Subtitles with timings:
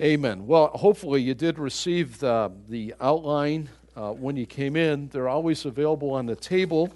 [0.00, 0.46] Amen.
[0.46, 5.08] Well, hopefully you did receive the, the outline uh, when you came in.
[5.08, 6.90] They're always available on the table,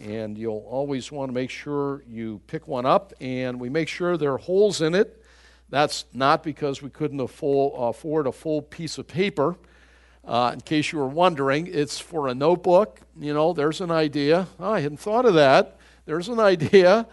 [0.00, 3.12] and you'll always want to make sure you pick one up.
[3.20, 5.22] And we make sure there are holes in it.
[5.68, 9.56] That's not because we couldn't afford a full piece of paper.
[10.24, 13.00] Uh, in case you were wondering, it's for a notebook.
[13.20, 14.46] You know, there's an idea.
[14.58, 15.76] Oh, I hadn't thought of that.
[16.06, 17.06] There's an idea.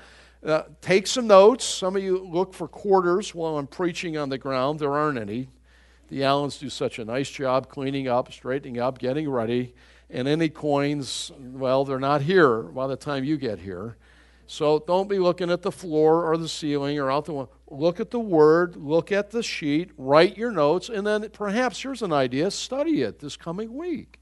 [0.45, 1.65] Uh, take some notes.
[1.65, 4.79] Some of you look for quarters while I'm preaching on the ground.
[4.79, 5.49] There aren't any.
[6.09, 9.73] The Allens do such a nice job cleaning up, straightening up, getting ready.
[10.09, 13.97] And any coins, well, they're not here by the time you get here.
[14.45, 17.51] So don't be looking at the floor or the ceiling or out the window.
[17.69, 22.01] Look at the word, look at the sheet, write your notes, and then perhaps here's
[22.01, 24.21] an idea study it this coming week.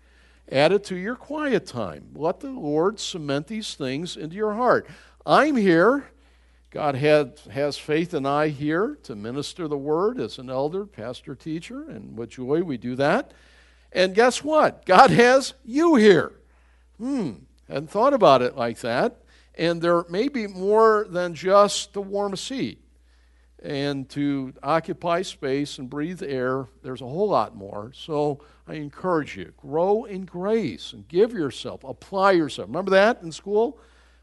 [0.51, 2.09] Add it to your quiet time.
[2.15, 4.87] Let the Lord cement these things into your heart.
[5.25, 6.05] I'm here.
[6.69, 11.33] God had, has faith in I here to minister the word as an elder, pastor,
[11.33, 13.31] teacher, and with joy we do that.
[13.91, 14.85] And guess what?
[14.85, 16.33] God has you here.
[16.99, 17.31] Hmm,
[17.67, 19.21] hadn't thought about it like that.
[19.57, 22.83] And there may be more than just to warm a seat
[23.63, 26.67] and to occupy space and breathe air.
[26.83, 27.91] There's a whole lot more.
[27.95, 32.67] So I encourage you grow in grace and give yourself, apply yourself.
[32.67, 33.79] Remember that in school?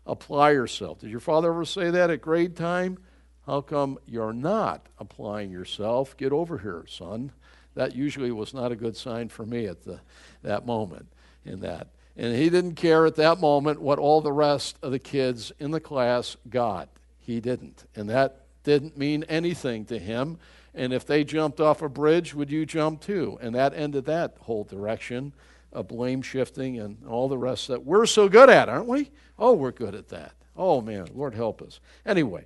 [0.07, 1.01] Apply yourself.
[1.01, 2.99] Did your father ever say that at grade time?
[3.47, 6.17] How come you're not applying yourself?
[6.17, 7.33] Get over here, son.
[7.75, 10.01] That usually was not a good sign for me at the,
[10.43, 11.07] that moment
[11.45, 11.89] in that.
[12.17, 15.71] And he didn't care at that moment what all the rest of the kids in
[15.71, 16.89] the class got.
[17.19, 17.85] He didn't.
[17.97, 20.39] And that didn't mean anything to him.
[20.75, 23.39] And if they jumped off a bridge, would you jump too?
[23.41, 25.33] And that ended that whole direction
[25.73, 29.11] of blame shifting and all the rest that we're so good at, aren't we?
[29.39, 30.35] Oh, we're good at that.
[30.57, 31.81] Oh, man, Lord help us.
[32.05, 32.45] Anyway,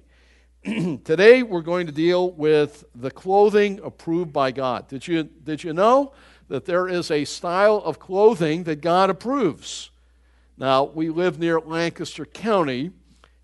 [0.65, 4.89] today we're going to deal with the clothing approved by God.
[4.89, 6.13] Did you, did you know
[6.49, 9.91] that there is a style of clothing that God approves?
[10.57, 12.92] Now, we live near Lancaster County,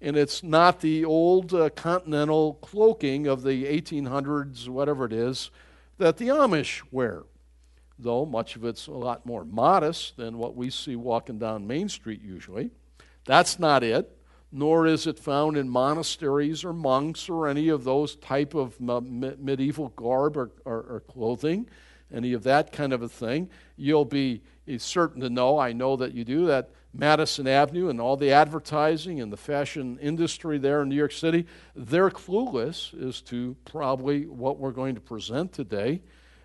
[0.00, 5.50] and it's not the old uh, continental cloaking of the 1800s, whatever it is,
[5.98, 7.25] that the Amish wear
[8.02, 11.88] though much of it's a lot more modest than what we see walking down Main
[11.88, 12.70] Street usually.
[13.24, 14.16] That's not it,
[14.50, 19.88] nor is it found in monasteries or monks or any of those type of medieval
[19.91, 21.68] garb or, or, or clothing,
[22.12, 23.48] any of that kind of a thing.
[23.76, 28.00] You'll be eh, certain to know, I know that you do, that Madison Avenue and
[28.00, 33.22] all the advertising and the fashion industry there in New York City, they're clueless as
[33.22, 36.02] to probably what we're going to present today.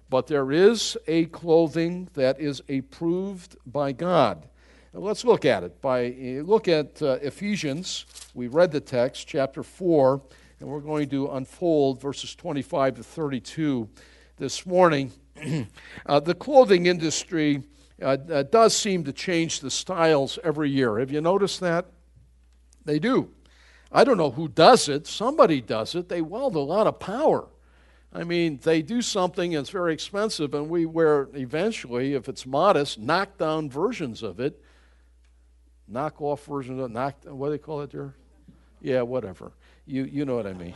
[0.09, 4.47] But there is a clothing that is approved by God.
[4.93, 5.81] Let's look at it.
[5.81, 8.05] By look at uh, Ephesians.
[8.33, 10.21] We read the text, chapter four,
[10.59, 13.89] and we're going to unfold verses 25 to 32
[14.37, 15.11] this morning.
[16.05, 17.63] uh, the clothing industry
[18.01, 20.99] uh, uh, does seem to change the styles every year.
[20.99, 21.87] Have you noticed that?
[22.85, 23.31] They do.
[23.91, 25.07] I don't know who does it.
[25.07, 26.09] Somebody does it.
[26.09, 27.47] They wield a lot of power.
[28.13, 32.45] I mean, they do something and it's very expensive, and we wear eventually, if it's
[32.45, 34.61] modest, knockdown versions of it
[35.87, 38.13] knock off version of knock what do they call it there?
[38.81, 39.51] Yeah, whatever.
[39.85, 40.75] You you know what I mean.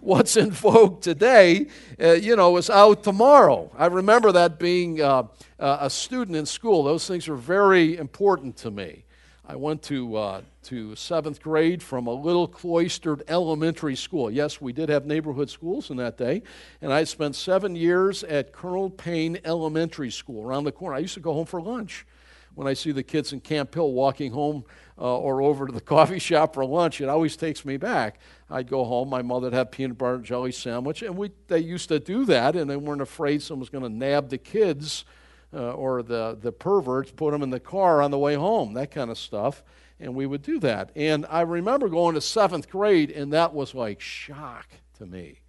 [0.00, 1.66] What's in vogue today,
[2.00, 3.70] uh, you know, is out tomorrow.
[3.76, 5.24] I remember that being uh,
[5.58, 6.82] uh, a student in school.
[6.82, 9.04] Those things are very important to me.
[9.50, 14.30] I went to, uh, to seventh grade from a little cloistered elementary school.
[14.30, 16.44] Yes, we did have neighborhood schools in that day.
[16.80, 20.94] And I spent seven years at Colonel Payne Elementary School around the corner.
[20.94, 22.06] I used to go home for lunch
[22.54, 24.64] when I see the kids in Camp Hill walking home
[24.96, 28.20] uh, or over to the coffee shop for lunch, it always takes me back.
[28.48, 31.58] I'd go home, my mother would have peanut butter and jelly sandwich, and we, they
[31.58, 35.04] used to do that, and they weren't afraid someone was going to nab the kids
[35.52, 38.90] uh, or the, the perverts, put them in the car on the way home, that
[38.90, 39.62] kind of stuff.
[39.98, 40.90] And we would do that.
[40.96, 44.66] And I remember going to seventh grade, and that was like shock
[44.98, 45.40] to me.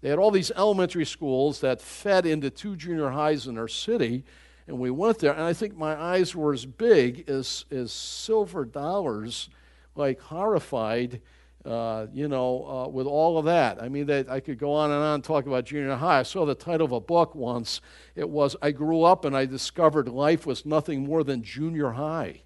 [0.00, 4.24] They had all these elementary schools that fed into two junior highs in our city,
[4.66, 8.64] and we went there, and I think my eyes were as big as, as silver
[8.64, 9.48] dollars,
[9.94, 11.20] like horrified,
[11.64, 13.82] uh, you know, uh, with all of that.
[13.82, 16.20] I mean, they, I could go on and on talk about junior high.
[16.20, 17.80] I saw the title of a book once.
[18.14, 22.42] It was I Grew Up and I Discovered Life Was Nothing More Than Junior High.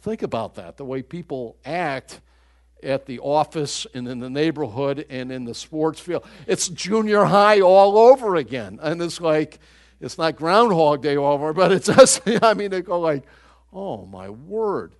[0.00, 2.20] Think about that, the way people act
[2.82, 6.24] at the office and in the neighborhood and in the sports field.
[6.46, 8.80] It's junior high all over again.
[8.82, 9.60] And it's like,
[10.00, 13.24] it's not Groundhog Day all over, but it's just, I mean, they go like,
[13.72, 14.94] oh my word.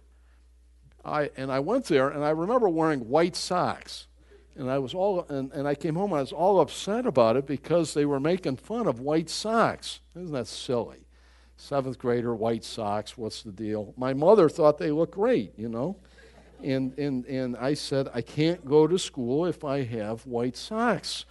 [1.04, 4.06] I, and I went there and I remember wearing white socks.
[4.54, 6.12] And I was all, and, and I came home.
[6.12, 10.00] And I was all upset about it because they were making fun of white socks.
[10.14, 11.06] Isn't that silly?
[11.56, 13.16] Seventh grader white socks.
[13.16, 13.94] What's the deal?
[13.96, 15.96] My mother thought they looked great, you know.
[16.62, 21.24] And and and I said I can't go to school if I have white socks.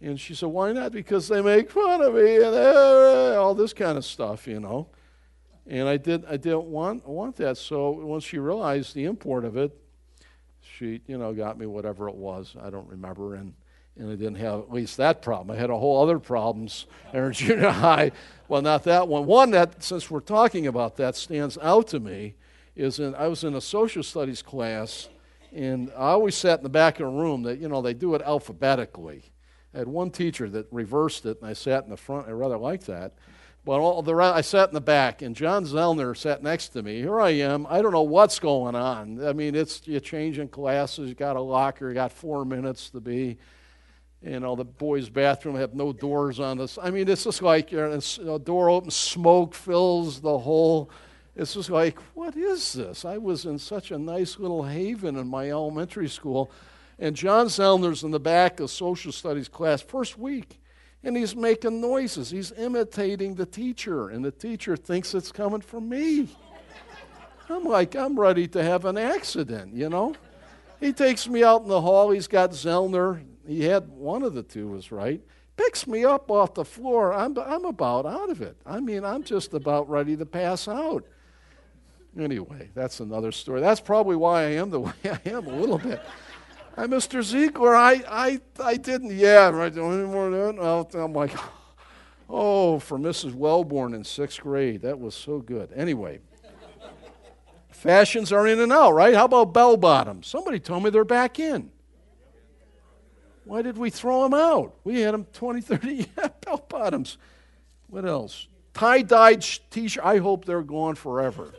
[0.00, 0.92] And she said, Why not?
[0.92, 4.88] Because they make fun of me and uh, all this kind of stuff, you know.
[5.66, 7.56] And I did I didn't want want that.
[7.56, 9.76] So once she realized the import of it,
[10.60, 12.56] she, you know, got me whatever it was.
[12.60, 13.34] I don't remember.
[13.34, 13.54] And
[13.96, 15.54] and I didn't have at least that problem.
[15.54, 18.12] I had a whole other problems in junior high.
[18.48, 19.26] Well, not that one.
[19.26, 22.34] One that, since we're talking about that, stands out to me
[22.74, 25.08] is in, I was in a social studies class,
[25.52, 27.42] and I always sat in the back of the room.
[27.42, 29.24] That you know they do it alphabetically.
[29.74, 32.28] I had one teacher that reversed it, and I sat in the front.
[32.28, 33.12] I rather liked that.
[33.64, 36.96] But all the I sat in the back, and John Zellner sat next to me.
[36.96, 37.64] Here I am.
[37.70, 39.24] I don't know what's going on.
[39.24, 41.08] I mean, it's you're changing classes.
[41.08, 41.88] You got a locker.
[41.88, 43.38] You got four minutes to be.
[44.20, 46.78] You know, the boys' bathroom have no doors on this.
[46.80, 48.00] I mean, it's just like a
[48.42, 50.90] door open, smoke fills the whole.
[51.34, 53.04] It's just like, what is this?
[53.04, 56.52] I was in such a nice little haven in my elementary school.
[56.98, 60.60] And John Zellner's in the back of social studies class, first week,
[61.04, 62.30] and he's making noises.
[62.30, 66.28] He's imitating the teacher, and the teacher thinks it's coming from me.
[67.48, 70.14] I'm like, I'm ready to have an accident, you know?
[70.80, 72.10] He takes me out in the hall.
[72.10, 73.22] He's got Zellner.
[73.46, 75.20] He had one of the two was right.
[75.56, 77.12] Picks me up off the floor.
[77.12, 78.56] I'm, I'm about out of it.
[78.64, 81.04] I mean, I'm just about ready to pass out.
[82.18, 83.60] Anyway, that's another story.
[83.60, 86.00] That's probably why I am the way I am a little bit.
[86.76, 87.22] I, Mr.
[87.22, 90.94] Ziegler, I, I, I didn't, yeah, right, any more than that?
[90.94, 91.32] I'm like,
[92.30, 93.34] oh, for Mrs.
[93.34, 94.82] Wellborn in sixth grade.
[94.82, 95.70] That was so good.
[95.74, 96.20] Anyway,
[97.70, 99.14] fashions are in and out, right?
[99.14, 100.26] How about bell bottoms?
[100.26, 101.70] Somebody told me they're back in.
[103.44, 104.76] Why did we throw them out?
[104.84, 107.18] We had them 20, 30, yeah, bell bottoms.
[107.88, 108.46] What else?
[108.72, 110.04] Tie dyed t shirt.
[110.04, 111.52] I hope they're gone forever.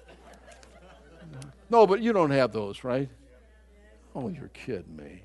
[1.69, 3.09] No, but you don't have those, right?
[4.15, 5.23] Oh, you're kidding me.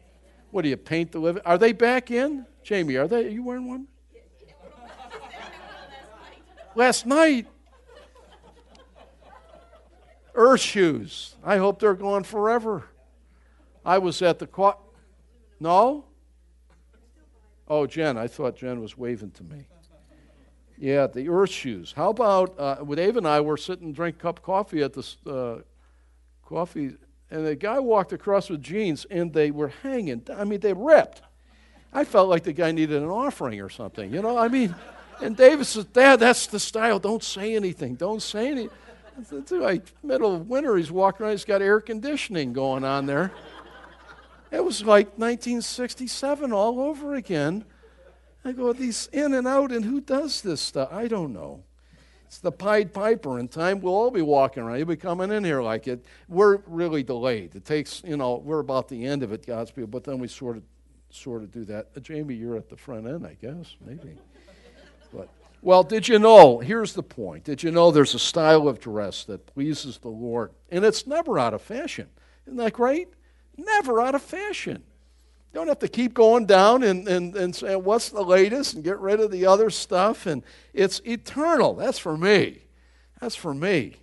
[0.50, 1.42] What do you paint the living?
[1.44, 2.46] Are they back in?
[2.62, 3.26] Jamie, are they?
[3.26, 3.86] Are you wearing one?
[6.74, 7.46] Last night.
[10.34, 11.34] Earth shoes.
[11.44, 12.84] I hope they're gone forever.
[13.84, 14.46] I was at the.
[14.46, 14.78] Qu-
[15.60, 16.04] no?
[17.66, 18.16] Oh, Jen.
[18.16, 19.66] I thought Jen was waving to me.
[20.78, 21.92] Yeah, the Earth shoes.
[21.96, 24.92] How about uh, with Ava and I were sitting drink a cup of coffee at
[24.92, 25.62] the uh,
[26.46, 26.92] coffee
[27.30, 30.22] and the guy walked across with jeans and they were hanging.
[30.34, 31.22] I mean, they ripped.
[31.92, 34.36] I felt like the guy needed an offering or something, you know?
[34.36, 34.74] I mean,
[35.20, 36.98] and David says, Dad, that's the style.
[36.98, 37.94] Don't say anything.
[37.94, 38.70] Don't say anything.
[39.32, 43.32] It's like middle of winter, he's walking around, he's got air conditioning going on there.
[44.50, 47.64] It was like 1967 all over again.
[48.44, 50.88] I go, these in and out, and who does this stuff?
[50.92, 51.64] I don't know.
[52.28, 53.38] It's the Pied Piper.
[53.38, 54.76] and time, we'll all be walking around.
[54.76, 56.04] You'll be coming in here like it.
[56.28, 57.56] We're really delayed.
[57.56, 60.28] It takes, you know, we're about the end of it, God's people, but then we
[60.28, 60.62] sort of,
[61.08, 61.88] sort of do that.
[61.96, 64.18] Uh, Jamie, you're at the front end, I guess, maybe.
[65.10, 65.30] but
[65.62, 66.58] well, did you know?
[66.58, 67.44] Here's the point.
[67.44, 71.38] Did you know there's a style of dress that pleases the Lord, and it's never
[71.38, 72.08] out of fashion?
[72.46, 73.08] Isn't that great?
[73.56, 74.82] Never out of fashion.
[75.54, 78.98] Don't have to keep going down and, and, and saying, what's the latest and get
[78.98, 80.26] rid of the other stuff.
[80.26, 80.42] And
[80.74, 81.74] it's eternal.
[81.74, 82.62] That's for me.
[83.20, 83.96] That's for me.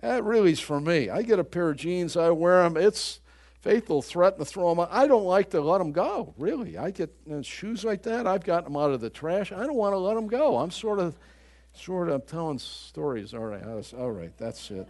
[0.00, 1.10] That really is for me.
[1.10, 2.76] I get a pair of jeans, I wear them.
[2.76, 3.20] It's
[3.60, 4.88] faithful threaten to throw them out.
[4.92, 6.78] I don't like to let them go, really.
[6.78, 8.26] I get you know, shoes like that.
[8.26, 9.50] I've gotten them out of the trash.
[9.50, 10.58] I don't want to let them go.
[10.58, 11.16] I'm sort of,
[11.72, 13.34] sort of telling stories.
[13.34, 13.64] All right,
[13.98, 14.86] all right, that's it.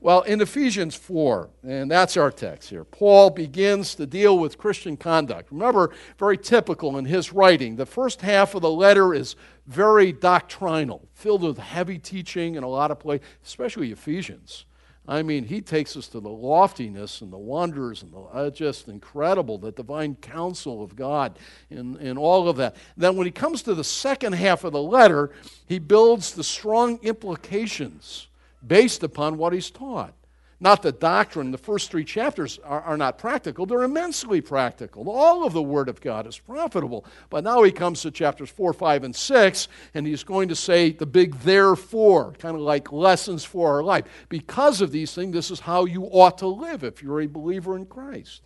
[0.00, 4.96] Well, in Ephesians 4, and that's our text here, Paul begins to deal with Christian
[4.96, 5.50] conduct.
[5.50, 7.74] Remember, very typical in his writing.
[7.74, 9.34] The first half of the letter is
[9.66, 14.66] very doctrinal, filled with heavy teaching and a lot of play, especially Ephesians.
[15.08, 18.88] I mean, he takes us to the loftiness and the wonders and the uh, just
[18.88, 21.38] incredible, the divine counsel of God
[21.70, 22.76] and, and all of that.
[22.96, 25.30] Then, when he comes to the second half of the letter,
[25.66, 28.28] he builds the strong implications
[28.68, 30.14] based upon what he's taught.
[30.60, 35.08] Not the doctrine, the first three chapters are, are, not practical, they're immensely practical.
[35.08, 37.04] All of the Word of God is profitable.
[37.30, 40.90] But now he comes to chapters 4, 5, and 6, and he's going to say
[40.90, 44.04] the big therefore, kind of like lessons for our life.
[44.28, 47.76] Because of these things, this is how you ought to live if you're a believer
[47.76, 48.42] in Christ.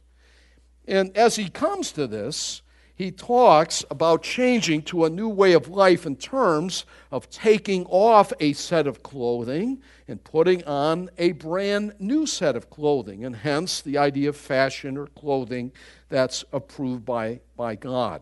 [0.86, 2.61] And as he comes to this,
[2.94, 8.32] he talks about changing to a new way of life in terms of taking off
[8.38, 13.80] a set of clothing and putting on a brand new set of clothing, and hence
[13.80, 15.72] the idea of fashion or clothing
[16.08, 18.20] that's approved by, by God.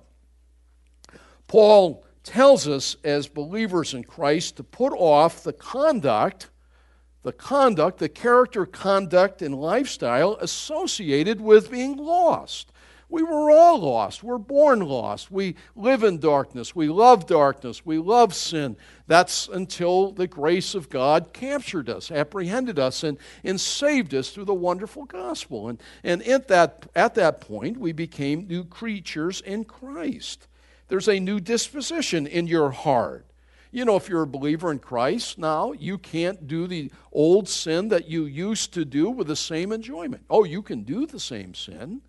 [1.48, 6.48] Paul tells us as believers in Christ to put off the conduct,
[7.22, 12.70] the conduct, the character, conduct, and lifestyle associated with being lost.
[13.10, 14.22] We were all lost.
[14.22, 15.32] We're born lost.
[15.32, 16.76] We live in darkness.
[16.76, 17.84] We love darkness.
[17.84, 18.76] We love sin.
[19.08, 24.44] That's until the grace of God captured us, apprehended us, and, and saved us through
[24.44, 25.68] the wonderful gospel.
[25.68, 30.46] And, and at, that, at that point, we became new creatures in Christ.
[30.86, 33.26] There's a new disposition in your heart.
[33.72, 37.88] You know, if you're a believer in Christ now, you can't do the old sin
[37.88, 40.24] that you used to do with the same enjoyment.
[40.30, 42.02] Oh, you can do the same sin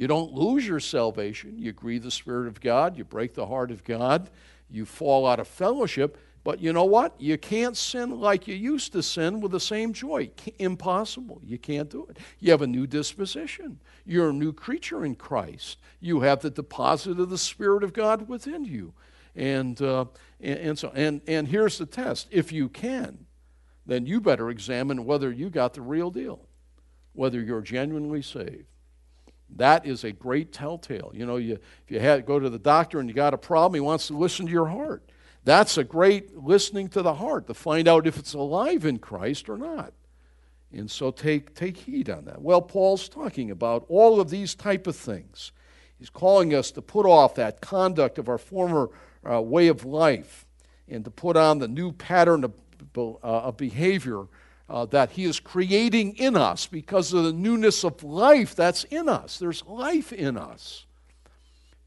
[0.00, 1.58] you don't lose your salvation.
[1.58, 2.96] You grieve the Spirit of God.
[2.96, 4.30] You break the heart of God.
[4.70, 6.16] You fall out of fellowship.
[6.42, 7.20] But you know what?
[7.20, 10.30] You can't sin like you used to sin with the same joy.
[10.58, 11.42] Impossible.
[11.44, 12.16] You can't do it.
[12.38, 13.78] You have a new disposition.
[14.06, 15.76] You're a new creature in Christ.
[16.00, 18.94] You have the deposit of the Spirit of God within you.
[19.36, 20.06] And, uh,
[20.40, 23.26] and, and, so, and, and here's the test if you can,
[23.84, 26.48] then you better examine whether you got the real deal,
[27.12, 28.69] whether you're genuinely saved.
[29.56, 31.10] That is a great telltale.
[31.14, 33.80] You know, you, if you go to the doctor and you got a problem, he
[33.80, 35.10] wants to listen to your heart.
[35.44, 39.48] That's a great listening to the heart to find out if it's alive in Christ
[39.48, 39.92] or not.
[40.72, 42.40] And so take, take heed on that.
[42.40, 45.52] Well, Paul's talking about all of these type of things.
[45.98, 48.90] He's calling us to put off that conduct of our former
[49.28, 50.46] uh, way of life
[50.88, 52.54] and to put on the new pattern of,
[52.96, 54.26] uh, of behavior
[54.70, 59.08] uh, that He is creating in us because of the newness of life that's in
[59.08, 59.38] us.
[59.38, 60.86] There's life in us.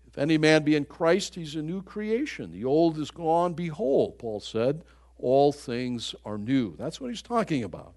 [0.06, 2.52] If any man be in Christ, he's a new creation.
[2.52, 3.54] The old is gone.
[3.54, 4.84] Behold, Paul said,
[5.18, 6.76] all things are new.
[6.78, 7.96] That's what he's talking about.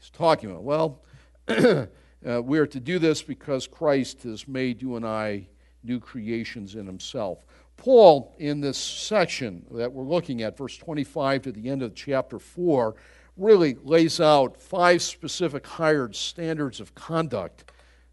[0.00, 1.02] He's talking about, well,
[1.48, 5.46] uh, we are to do this because Christ has made you and I
[5.84, 7.44] new creations in himself.
[7.76, 12.40] Paul, in this section that we're looking at, verse 25 to the end of chapter
[12.40, 12.96] 4,
[13.36, 17.64] really lays out five specific hired standards of conduct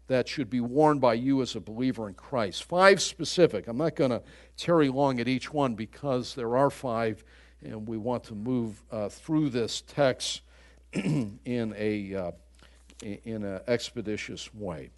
[0.08, 2.64] that should be worn by you as a believer in Christ.
[2.64, 3.68] Five specific.
[3.68, 4.22] I'm not going to
[4.56, 7.24] tarry long at each one because there are five,
[7.62, 10.42] and we want to move uh, through this text
[10.92, 12.30] in a uh,
[13.02, 14.90] in an expeditious way.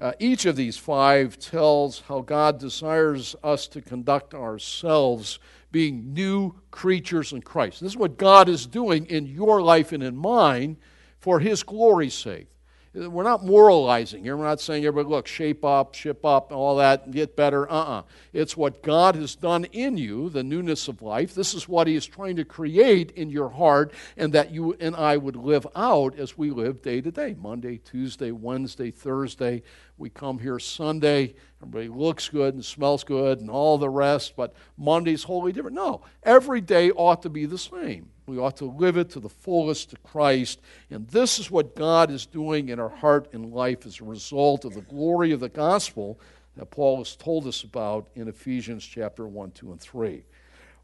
[0.00, 5.38] Uh, each of these five tells how God desires us to conduct ourselves
[5.70, 7.80] being new creatures in Christ.
[7.80, 10.76] This is what God is doing in your life and in mine
[11.18, 12.48] for His glory's sake.
[12.94, 14.36] We're not moralizing here.
[14.36, 17.70] We're not saying, everybody, look, shape up, ship up, all that, get better.
[17.70, 17.98] Uh uh-uh.
[17.98, 18.02] uh
[18.32, 21.34] It's what God has done in you, the newness of life.
[21.34, 24.96] This is what He is trying to create in your heart, and that you and
[24.96, 29.62] I would live out as we live day to day Monday, Tuesday, Wednesday, Thursday.
[29.98, 31.34] We come here Sunday.
[31.60, 35.76] Everybody looks good and smells good and all the rest, but Monday's wholly different.
[35.76, 38.10] No, every day ought to be the same.
[38.28, 40.60] We ought to live it to the fullest to Christ.
[40.90, 44.64] And this is what God is doing in our heart and life as a result
[44.64, 46.20] of the glory of the gospel
[46.56, 50.22] that Paul has told us about in Ephesians chapter 1, 2, and 3.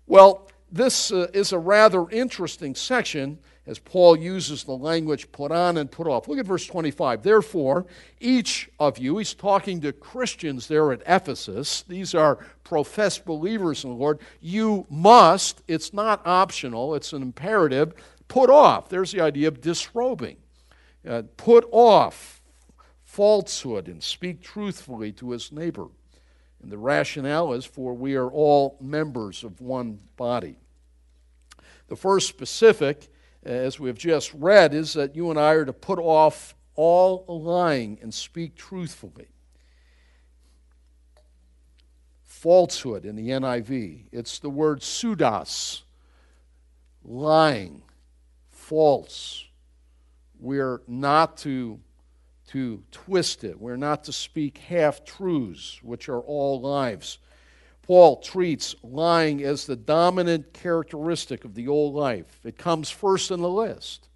[0.07, 5.79] Well, this uh, is a rather interesting section as Paul uses the language put on
[5.79, 6.29] and put off.
[6.29, 7.23] Look at verse 25.
[7.23, 7.87] Therefore,
[8.21, 13.91] each of you, he's talking to Christians there at Ephesus, these are professed believers in
[13.91, 17.95] the Lord, you must, it's not optional, it's an imperative,
[18.29, 18.89] put off.
[18.89, 20.37] There's the idea of disrobing.
[21.07, 22.43] Uh, put off
[23.05, 25.87] falsehood and speak truthfully to his neighbor.
[26.63, 30.57] And the rationale is for we are all members of one body.
[31.89, 33.09] The first specific
[33.45, 37.25] as we have just read, is that you and I are to put off all
[37.29, 39.29] lying and speak truthfully.
[42.23, 45.83] Falsehood in the NIV, it's the word pseudos,
[47.05, 47.83] lying,
[48.51, 49.47] false.
[50.39, 51.81] We're not to,
[52.49, 57.19] to twist it, we're not to speak half truths, which are all lies.
[57.87, 62.41] Paul treats lying as the dominant characteristic of the old life.
[62.43, 64.09] It comes first in the list.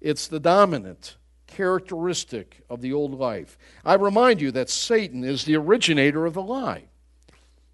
[0.00, 1.16] It's the dominant
[1.46, 3.56] characteristic of the old life.
[3.84, 6.86] I remind you that Satan is the originator of the lie.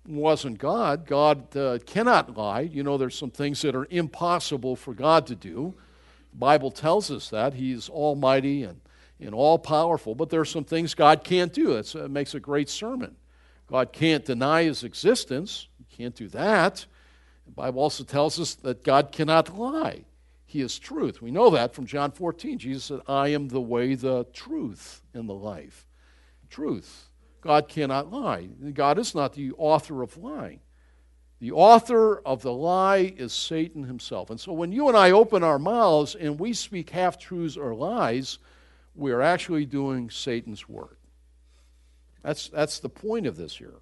[0.06, 1.06] Wasn't God.
[1.06, 2.60] God uh, cannot lie.
[2.60, 5.72] You know, there's some things that are impossible for God to do.
[6.32, 7.54] The Bible tells us that.
[7.54, 8.82] He's almighty and,
[9.18, 11.80] and all powerful, but there are some things God can't do.
[11.80, 13.16] That makes a great sermon.
[13.70, 15.68] God can't deny his existence.
[15.78, 16.86] He can't do that.
[17.46, 20.04] The Bible also tells us that God cannot lie.
[20.44, 21.22] He is truth.
[21.22, 22.58] We know that from John 14.
[22.58, 25.86] Jesus said, I am the way, the truth, and the life.
[26.48, 27.08] Truth.
[27.40, 28.48] God cannot lie.
[28.74, 30.60] God is not the author of lying.
[31.38, 34.28] The author of the lie is Satan himself.
[34.28, 37.74] And so when you and I open our mouths and we speak half truths or
[37.74, 38.38] lies,
[38.94, 40.98] we are actually doing Satan's work.
[42.22, 43.74] That's, that's the point of this here.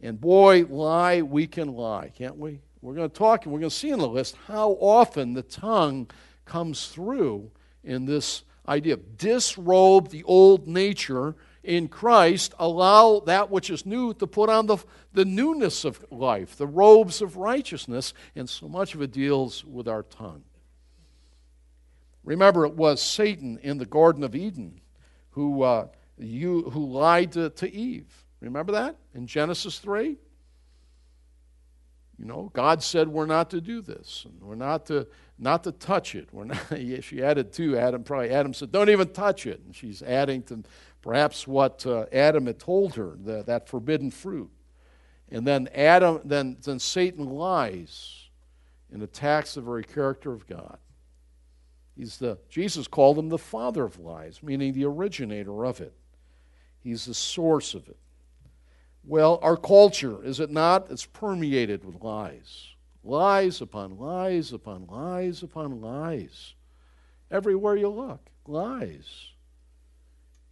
[0.00, 2.60] And boy, lie, we can lie, can't we?
[2.80, 5.42] We're going to talk and we're going to see in the list how often the
[5.42, 6.10] tongue
[6.44, 7.50] comes through
[7.84, 14.12] in this idea of disrobe the old nature in Christ, allow that which is new
[14.14, 14.78] to put on the,
[15.12, 19.86] the newness of life, the robes of righteousness, and so much of it deals with
[19.86, 20.42] our tongue.
[22.24, 24.80] Remember, it was Satan in the Garden of Eden
[25.30, 25.86] who, uh,
[26.18, 28.24] you, who lied to, to Eve.
[28.40, 30.16] Remember that in Genesis 3?
[32.18, 35.72] You know, God said we're not to do this, and we're not to not to
[35.72, 36.28] touch it.
[36.30, 36.58] We're not.
[37.00, 38.04] she added to Adam.
[38.04, 40.62] Probably Adam said, "Don't even touch it," and she's adding to
[41.02, 44.50] perhaps what uh, Adam had told her, the, that forbidden fruit.
[45.30, 48.28] And then Adam, then, then Satan lies
[48.92, 50.78] and attacks the very character of God.
[51.96, 55.94] He's the Jesus called him the father of lies, meaning the originator of it.
[56.82, 57.96] He's the source of it.
[59.04, 60.90] Well, our culture, is it not?
[60.90, 62.68] It's permeated with lies.
[63.04, 66.54] Lies upon lies upon lies upon lies.
[67.30, 69.28] Everywhere you look, lies.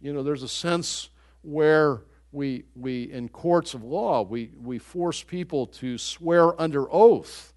[0.01, 1.09] You know, there's a sense
[1.43, 7.53] where we, we in courts of law, we, we force people to swear under oath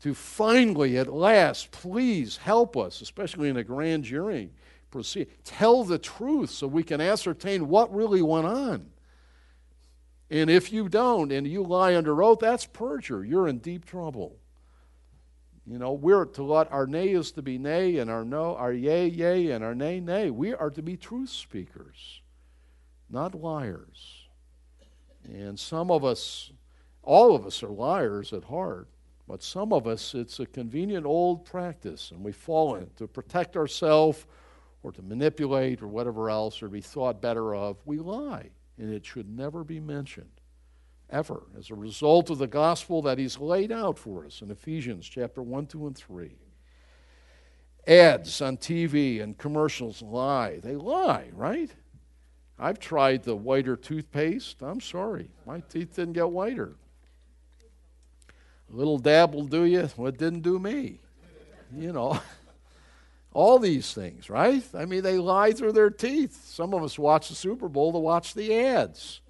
[0.00, 4.50] to finally, at last, please help us, especially in a grand jury
[4.90, 8.86] proceed, tell the truth so we can ascertain what really went on.
[10.30, 13.28] And if you don't and you lie under oath, that's perjury.
[13.28, 14.38] You're in deep trouble.
[15.66, 18.72] You know, we're to let our nay is to be nay, and our no, our
[18.72, 20.30] yea, yea, and our nay, nay.
[20.30, 22.20] We are to be truth speakers,
[23.10, 24.28] not liars.
[25.24, 26.52] And some of us,
[27.02, 28.88] all of us are liars at heart,
[29.26, 33.08] but some of us, it's a convenient old practice, and we fall in it to
[33.08, 34.24] protect ourselves
[34.86, 37.76] or to manipulate or whatever else or be thought better of.
[37.84, 40.30] We lie, and it should never be mentioned
[41.10, 45.08] ever as a result of the gospel that he's laid out for us in Ephesians
[45.08, 46.36] chapter 1, 2, and 3.
[47.88, 50.60] Ads on TV and commercials lie.
[50.60, 51.70] They lie, right?
[52.56, 54.62] I've tried the whiter toothpaste.
[54.62, 55.30] I'm sorry.
[55.44, 56.76] My teeth didn't get whiter.
[58.72, 59.88] A little dab will do you.
[59.96, 61.00] What didn't do me?
[61.76, 62.20] You know.
[63.36, 64.64] All these things, right?
[64.74, 66.46] I mean, they lie through their teeth.
[66.46, 69.20] Some of us watch the Super Bowl to watch the ads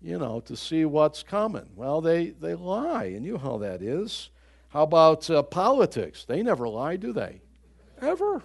[0.00, 1.68] you know, to see what's coming.
[1.74, 4.30] Well, they, they lie, and you know how that is.
[4.68, 6.24] How about uh, politics?
[6.24, 7.40] They never lie, do they?
[8.00, 8.42] Ever.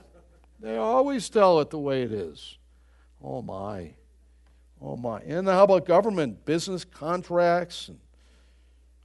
[0.60, 2.58] They always tell it the way it is.
[3.22, 3.94] Oh, my.
[4.82, 5.20] Oh, my.
[5.22, 7.90] And how about government, business contracts?
[7.90, 8.00] And,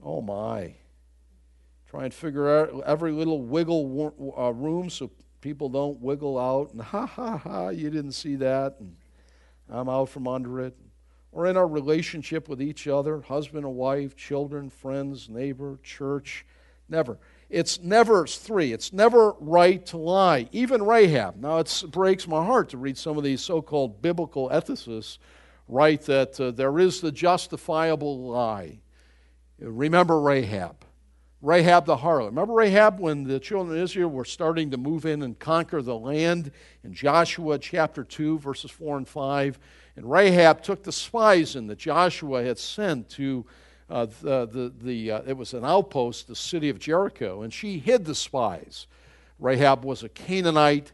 [0.03, 0.75] oh, my.
[1.91, 6.73] Try and figure out every little wiggle uh, room so people don't wiggle out.
[6.73, 8.77] And ha, ha, ha, you didn't see that.
[8.81, 8.97] And
[9.69, 10.77] I'm out from under it
[11.33, 16.47] or in our relationship with each other, husband and wife, children, friends, neighbor, church.
[16.89, 17.19] Never.
[17.51, 18.73] It's never it's three.
[18.73, 20.49] It's never right to lie.
[20.53, 21.37] Even Rahab.
[21.37, 25.19] Now, it breaks my heart to read some of these so called biblical ethicists
[25.69, 28.79] write that uh, there is the justifiable lie.
[29.61, 30.85] Remember Rahab.
[31.41, 32.27] Rahab the harlot.
[32.27, 35.97] Remember Rahab when the children of Israel were starting to move in and conquer the
[35.97, 36.51] land
[36.83, 39.59] in Joshua chapter 2, verses 4 and 5?
[39.95, 43.47] And Rahab took the spies in that Joshua had sent to
[43.89, 47.79] uh, the, the, the uh, it was an outpost, the city of Jericho, and she
[47.79, 48.87] hid the spies.
[49.39, 50.93] Rahab was a Canaanite,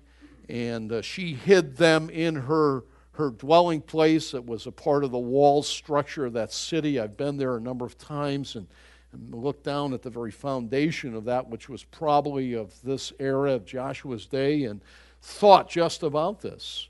[0.51, 5.11] and uh, she hid them in her, her dwelling place that was a part of
[5.11, 7.01] the wall structure of that city.
[7.01, 8.69] I've been there a number of times and,
[9.15, 13.53] and looked down at the very foundation of that, which was probably of this era
[13.53, 14.81] of Joshua's day, and
[15.23, 16.89] thought just about this.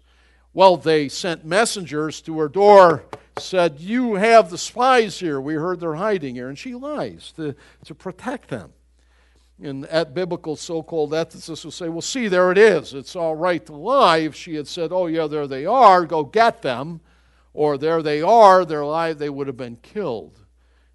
[0.53, 3.05] Well, they sent messengers to her door,
[3.39, 5.41] said, You have the spies here.
[5.41, 6.49] We heard they're hiding here.
[6.49, 8.73] And she lies to, to protect them.
[9.63, 12.95] And at biblical so called ethicists will say, Well, see, there it is.
[12.95, 14.19] It's all right to lie.
[14.19, 17.01] If she had said, Oh, yeah, there they are, go get them,
[17.53, 20.39] or there they are, they're alive, they would have been killed.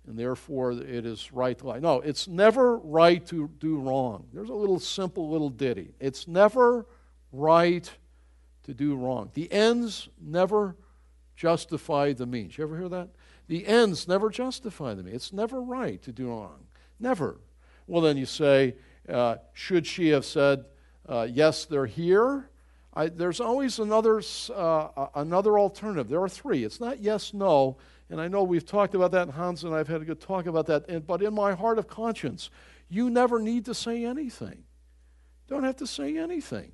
[0.10, 1.78] And therefore, it is right to lie.
[1.78, 4.26] No, it's never right to do wrong.
[4.34, 5.91] There's a little simple little ditty.
[6.00, 6.88] It's never
[7.32, 7.88] right
[8.63, 9.30] to do wrong.
[9.36, 10.76] The ends never
[11.36, 12.58] justify the means.
[12.58, 13.10] You ever hear that?
[13.48, 15.15] The ends never justify the means.
[15.15, 16.65] It's never right to do wrong.
[17.00, 17.39] Never.
[17.86, 20.65] Well, then you say, uh, should she have said,
[21.08, 22.50] uh, yes, they're here?
[22.95, 24.24] I, there's always another,
[24.56, 26.10] uh, another alternative.
[26.10, 26.63] There are three.
[26.63, 27.78] It's not yes, no.
[28.10, 30.19] And I know we've talked about that, and Hans and I have had a good
[30.19, 30.89] talk about that.
[30.89, 32.50] And, but in my heart of conscience,
[32.89, 34.63] you never need to say anything.
[35.48, 36.72] Don't have to say anything.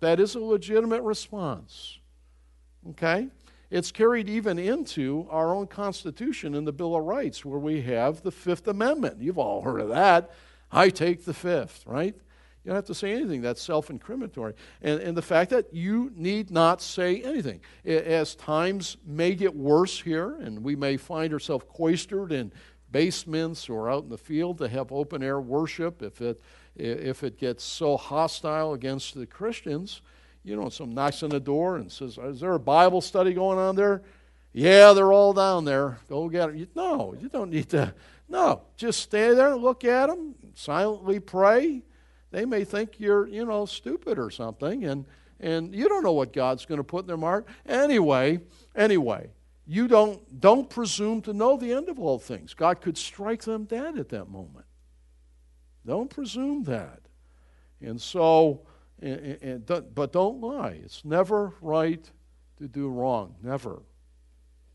[0.00, 1.98] That is a legitimate response.
[2.90, 3.28] Okay?
[3.70, 8.22] It's carried even into our own Constitution in the Bill of Rights, where we have
[8.22, 9.20] the Fifth Amendment.
[9.20, 10.30] You've all heard of that.
[10.70, 12.14] I take the Fifth, right?
[12.66, 13.42] You don't have to say anything.
[13.42, 14.54] That's self incriminatory.
[14.82, 17.60] And, and the fact that you need not say anything.
[17.84, 22.50] As times may get worse here, and we may find ourselves cloistered in
[22.90, 26.42] basements or out in the field to have open air worship, if it,
[26.74, 30.02] if it gets so hostile against the Christians,
[30.42, 33.58] you know, some knocks on the door and says, Is there a Bible study going
[33.58, 34.02] on there?
[34.52, 35.98] Yeah, they're all down there.
[36.08, 36.66] Go get them.
[36.74, 37.94] No, you don't need to.
[38.28, 41.84] No, just stay there and look at them, silently pray.
[42.36, 45.06] They may think you're, you know, stupid or something, and,
[45.40, 47.46] and you don't know what God's going to put in their heart.
[47.64, 48.40] Anyway,
[48.74, 49.30] anyway,
[49.66, 52.52] you don't, don't presume to know the end of all things.
[52.52, 54.66] God could strike them dead at that moment.
[55.86, 57.00] Don't presume that.
[57.80, 58.66] And so,
[59.00, 60.78] and, and, but don't lie.
[60.84, 62.04] It's never right
[62.58, 63.34] to do wrong.
[63.42, 63.80] Never.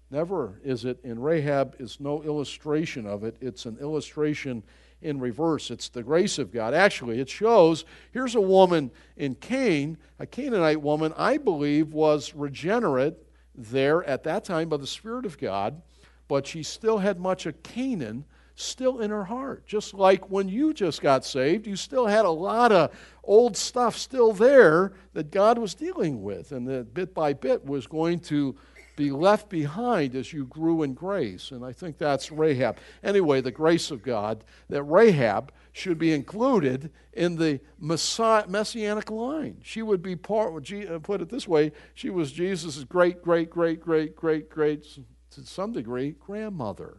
[0.09, 0.99] Never is it.
[1.03, 4.63] And Rahab is no illustration of it, it's an illustration
[5.01, 5.71] in reverse.
[5.71, 6.73] It's the grace of God.
[6.73, 13.15] Actually, it shows here's a woman in Cain, a Canaanite woman, I believe was regenerate
[13.55, 15.81] there at that time by the Spirit of God,
[16.27, 19.65] but she still had much of Canaan still in her heart.
[19.65, 22.91] Just like when you just got saved, you still had a lot of
[23.23, 27.87] old stuff still there that God was dealing with, and that bit by bit was
[27.87, 28.55] going to
[28.95, 31.51] be left behind as you grew in grace.
[31.51, 32.77] And I think that's Rahab.
[33.03, 39.57] Anyway, the grace of God, that Rahab should be included in the messianic line.
[39.63, 43.79] She would be part, uh, put it this way, she was Jesus' great, great, great,
[43.81, 44.83] great, great, great,
[45.31, 46.97] to some degree, grandmother.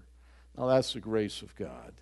[0.57, 1.92] Now that's the grace of God.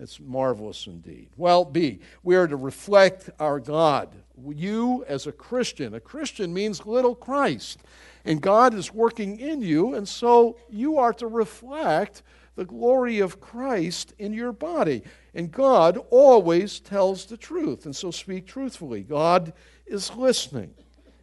[0.00, 1.28] It's marvelous indeed.
[1.36, 4.14] Well, B, we are to reflect our God.
[4.48, 7.80] You, as a Christian, a Christian means little Christ.
[8.24, 12.22] And God is working in you, and so you are to reflect
[12.54, 15.02] the glory of Christ in your body.
[15.34, 19.02] And God always tells the truth, and so speak truthfully.
[19.02, 19.52] God
[19.86, 20.74] is listening.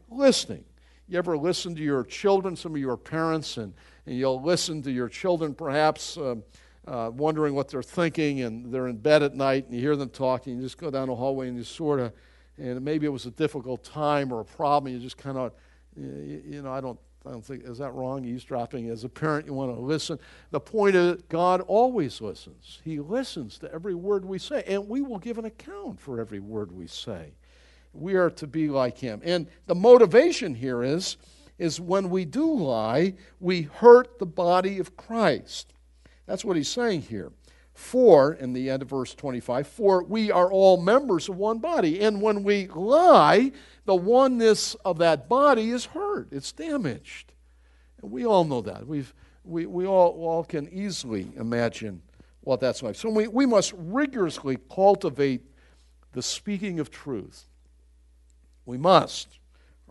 [0.09, 0.63] Listening.
[1.07, 3.73] You ever listen to your children, some of your parents, and,
[4.05, 6.17] and you'll listen to your children perhaps.
[6.17, 6.43] Um,
[6.87, 10.09] uh, wondering what they're thinking, and they're in bed at night, and you hear them
[10.09, 10.55] talking.
[10.55, 12.13] You just go down the hallway and you sort of,
[12.57, 14.93] and maybe it was a difficult time or a problem.
[14.93, 15.53] You just kind of,
[15.95, 18.23] you, you know, I don't, I don't think is that wrong?
[18.23, 20.19] Eavesdropping as a parent, you want to listen.
[20.51, 22.81] The point is, God always listens.
[22.83, 26.39] He listens to every word we say, and we will give an account for every
[26.39, 27.33] word we say.
[27.93, 31.17] We are to be like Him, and the motivation here is,
[31.57, 35.73] is when we do lie, we hurt the body of Christ.
[36.25, 37.31] That's what he's saying here.
[37.73, 41.99] For, in the end of verse 25, for we are all members of one body.
[41.99, 43.51] And when we lie,
[43.83, 47.33] the oneness of that body is hurt, it's damaged.
[48.01, 48.87] And we all know that.
[48.87, 52.01] We've, we we all, all can easily imagine
[52.41, 52.95] what that's like.
[52.95, 55.41] So we, we must rigorously cultivate
[56.13, 57.45] the speaking of truth.
[58.65, 59.39] We must.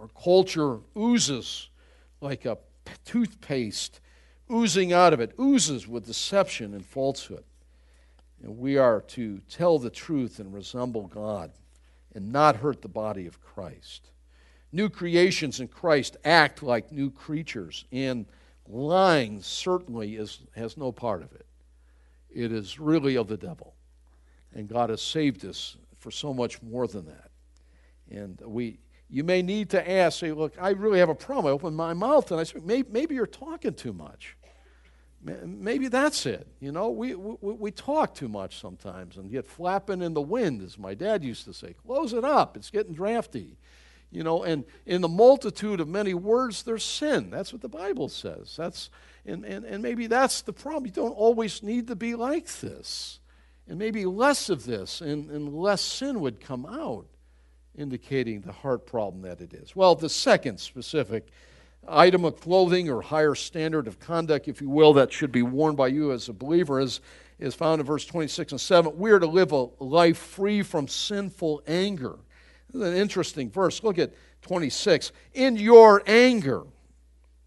[0.01, 1.69] Our culture oozes
[2.21, 2.59] like a
[3.05, 4.01] toothpaste
[4.55, 7.45] oozing out of it, oozes with deception and falsehood.
[8.43, 11.51] And we are to tell the truth and resemble God
[12.15, 14.11] and not hurt the body of Christ.
[14.71, 18.27] New creations in Christ act like new creatures, and
[18.69, 21.47] lying certainly is, has no part of it.
[22.31, 23.75] It is really of the devil.
[24.53, 27.31] And God has saved us for so much more than that.
[28.11, 31.47] And we, you may need to ask, say, look, I really have a problem.
[31.47, 34.37] I open my mouth and I say, maybe, maybe you're talking too much.
[35.25, 36.47] Maybe that's it.
[36.61, 40.63] You know, we, we, we talk too much sometimes and get flapping in the wind,
[40.63, 41.75] as my dad used to say.
[41.87, 43.57] Close it up, it's getting drafty.
[44.11, 47.31] You know, and in the multitude of many words, there's sin.
[47.31, 48.55] That's what the Bible says.
[48.57, 48.91] That's,
[49.27, 50.87] and, and, and maybe that's the problem.
[50.87, 53.19] You don't always need to be like this.
[53.67, 57.07] And maybe less of this, and, and less sin would come out
[57.77, 59.75] indicating the heart problem that it is.
[59.75, 61.29] Well, the second specific
[61.89, 65.75] item of clothing or higher standard of conduct, if you will, that should be worn
[65.75, 67.01] by you as a believer is,
[67.39, 68.97] is found in verse 26 and 7.
[68.99, 72.19] We are to live a life free from sinful anger.
[72.73, 73.83] This is an interesting verse.
[73.83, 75.13] Look at 26.
[75.35, 76.65] In your anger,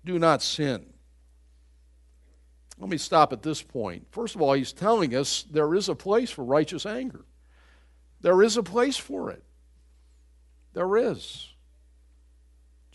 [0.06, 0.86] do not sin.
[2.80, 4.08] Let me stop at this point.
[4.12, 7.26] First of all, he's telling us there is a place for righteous anger.
[8.22, 9.44] There is a place for it.
[10.74, 11.54] There is.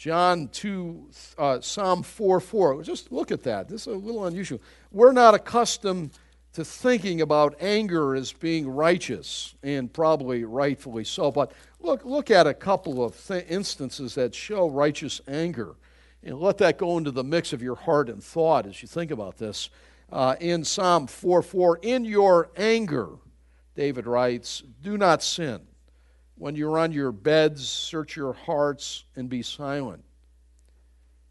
[0.02, 2.82] John 2, uh, Psalm 4 4.
[2.82, 3.68] Just look at that.
[3.68, 4.60] This is a little unusual.
[4.90, 6.10] We're not accustomed
[6.54, 11.30] to thinking about anger as being righteous, and probably rightfully so.
[11.30, 15.76] But look, look at a couple of th- instances that show righteous anger
[16.24, 19.12] and let that go into the mix of your heart and thought as you think
[19.12, 19.70] about this.
[20.10, 23.10] Uh, in Psalm 4 4, in your anger,
[23.76, 25.60] David writes, do not sin.
[26.36, 30.04] When you're on your beds, search your hearts and be silent.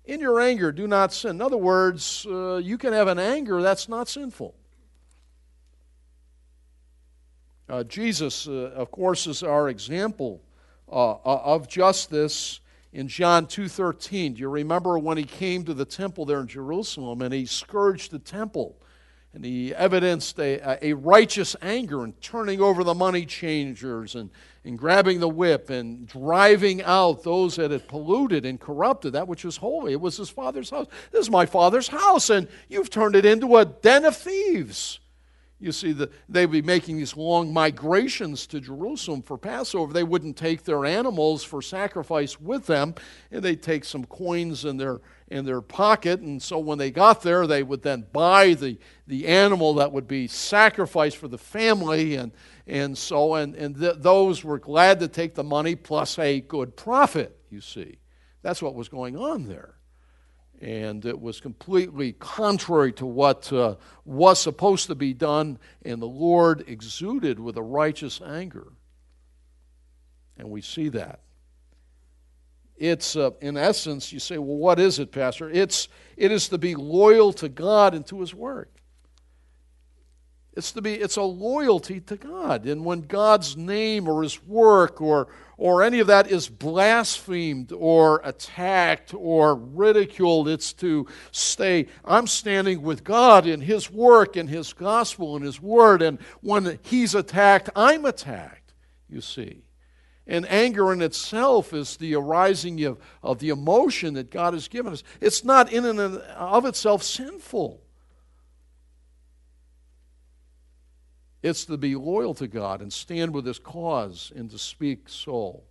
[0.05, 1.31] In your anger, do not sin.
[1.31, 4.55] In other words, uh, you can have an anger that's not sinful.
[7.69, 10.41] Uh, Jesus, uh, of course, is our example
[10.91, 12.59] uh, uh, of justice
[12.91, 14.33] in John 2:13.
[14.33, 18.11] Do you remember when he came to the temple there in Jerusalem and he scourged
[18.11, 18.80] the temple
[19.33, 24.29] and he evidenced a, a righteous anger and turning over the money changers and,
[24.65, 29.45] and grabbing the whip and driving out those that had polluted and corrupted that which
[29.45, 29.93] was holy.
[29.93, 30.87] It was his father's house.
[31.11, 34.99] This is my father's house, and you've turned it into a den of thieves.
[35.61, 39.93] You see, the, they'd be making these long migrations to Jerusalem for Passover.
[39.93, 42.95] They wouldn't take their animals for sacrifice with them,
[43.31, 46.19] and they'd take some coins in their, in their pocket.
[46.19, 50.07] And so when they got there, they would then buy the, the animal that would
[50.07, 52.15] be sacrificed for the family.
[52.15, 52.31] And,
[52.67, 56.75] and so, and, and th- those were glad to take the money plus a good
[56.75, 57.97] profit, you see.
[58.41, 59.75] That's what was going on there
[60.61, 66.05] and it was completely contrary to what uh, was supposed to be done, and the
[66.07, 68.67] Lord exuded with a righteous anger.
[70.37, 71.21] And we see that.
[72.81, 75.51] It's, uh, in essence, you say, well, what is it, Pastor?
[75.51, 78.71] It's, it is to be loyal to God and to His work
[80.53, 82.65] It's to be it's a loyalty to God.
[82.65, 88.19] And when God's name or his work or or any of that is blasphemed or
[88.23, 94.73] attacked or ridiculed, it's to stay I'm standing with God in his work and his
[94.73, 98.73] gospel and his word and when he's attacked, I'm attacked,
[99.07, 99.63] you see.
[100.31, 104.93] And anger in itself is the arising of, of the emotion that God has given
[104.93, 105.03] us.
[105.19, 107.81] It's not in and of itself sinful.
[111.43, 115.65] It's to be loyal to God and stand with His cause and to speak soul.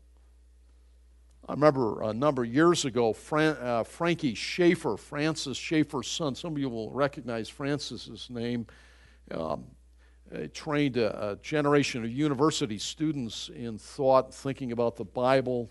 [1.48, 6.52] I remember a number of years ago, Fran, uh, Frankie Schaeffer, Francis Schaeffer's son, some
[6.52, 8.66] of you will recognize Francis's name,
[9.30, 9.64] um,
[10.52, 15.70] trained a, a, generation of university students in thought, thinking about the Bible.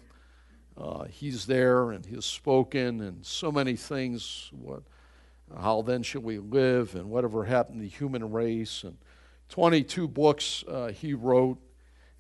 [0.78, 4.50] Uh, he's there and he's spoken and so many things.
[4.52, 4.84] What,
[5.58, 8.98] how then shall we live and whatever happened to the human race and
[9.50, 11.58] 22 books uh, he wrote.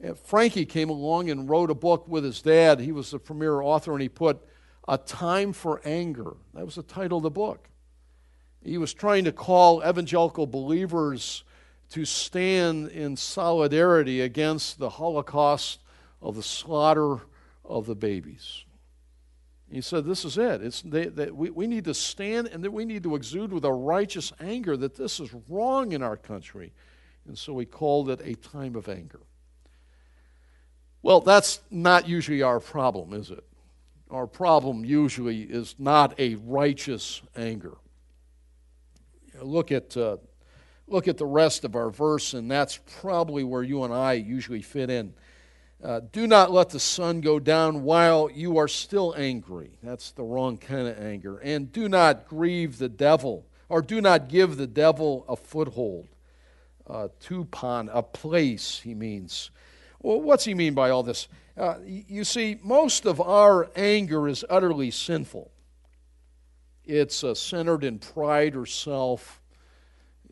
[0.01, 2.79] And Frankie came along and wrote a book with his dad.
[2.79, 4.39] He was the premier author, and he put
[4.87, 6.37] A Time for Anger.
[6.53, 7.69] That was the title of the book.
[8.63, 11.43] He was trying to call evangelical believers
[11.91, 15.79] to stand in solidarity against the Holocaust
[16.21, 17.19] of the slaughter
[17.65, 18.65] of the babies.
[19.71, 20.61] He said, This is it.
[20.63, 23.65] It's, they, they, we, we need to stand and that we need to exude with
[23.65, 26.73] a righteous anger that this is wrong in our country.
[27.27, 29.21] And so we called it a time of anger.
[31.01, 33.43] Well, that's not usually our problem, is it?
[34.09, 37.77] Our problem usually is not a righteous anger.
[39.39, 40.17] Look at, uh,
[40.91, 44.61] look at the rest of our verse, and that's probably where you and I usually
[44.61, 45.13] fit in.
[45.83, 49.77] Uh, do not let the sun go down while you are still angry.
[49.81, 51.37] That's the wrong kind of anger.
[51.37, 56.09] And do not grieve the devil, or do not give the devil a foothold
[56.89, 59.51] uh, tupon, a place, he means.
[60.01, 61.27] Well, what's he mean by all this?
[61.57, 65.51] Uh, you see, most of our anger is utterly sinful.
[66.85, 69.41] It's uh, centered in pride or self.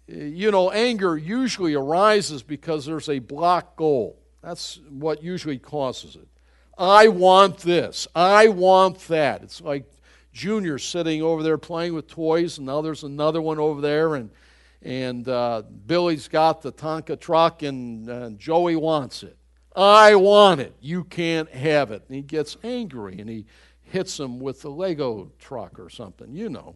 [0.07, 4.19] You know, anger usually arises because there's a block goal.
[4.41, 6.27] That's what usually causes it.
[6.77, 8.07] I want this.
[8.15, 9.43] I want that.
[9.43, 9.91] It's like
[10.31, 14.29] Junior sitting over there playing with toys, and now there's another one over there, and
[14.83, 19.37] and uh, Billy's got the Tonka truck, and uh, Joey wants it.
[19.77, 20.75] I want it.
[20.81, 22.03] You can't have it.
[22.07, 23.45] And he gets angry and he
[23.83, 26.75] hits him with the Lego truck or something, you know,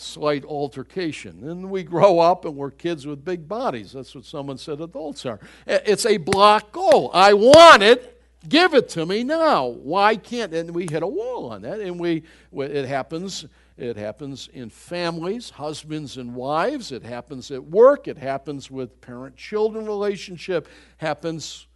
[0.00, 1.48] slight altercation.
[1.48, 3.92] And we grow up and we're kids with big bodies.
[3.92, 5.40] That's what someone said adults are.
[5.66, 7.10] It's a block goal.
[7.14, 8.20] I want it.
[8.48, 9.66] Give it to me now.
[9.66, 10.54] Why can't?
[10.54, 15.50] And we hit a wall on that, and we it happens It happens in families,
[15.50, 16.92] husbands and wives.
[16.92, 18.08] It happens at work.
[18.08, 20.68] It happens with parent children relationship.
[20.96, 21.66] Happens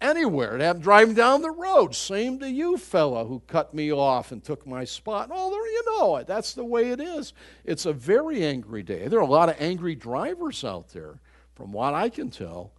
[0.00, 0.54] anywhere.
[0.54, 1.94] It happened driving down the road.
[1.94, 5.30] Same to you, fella, who cut me off and took my spot.
[5.32, 6.26] Oh, there you know it.
[6.26, 7.32] That's the way it is.
[7.64, 9.08] It's a very angry day.
[9.08, 11.20] There are a lot of angry drivers out there,
[11.54, 12.72] from what I can tell.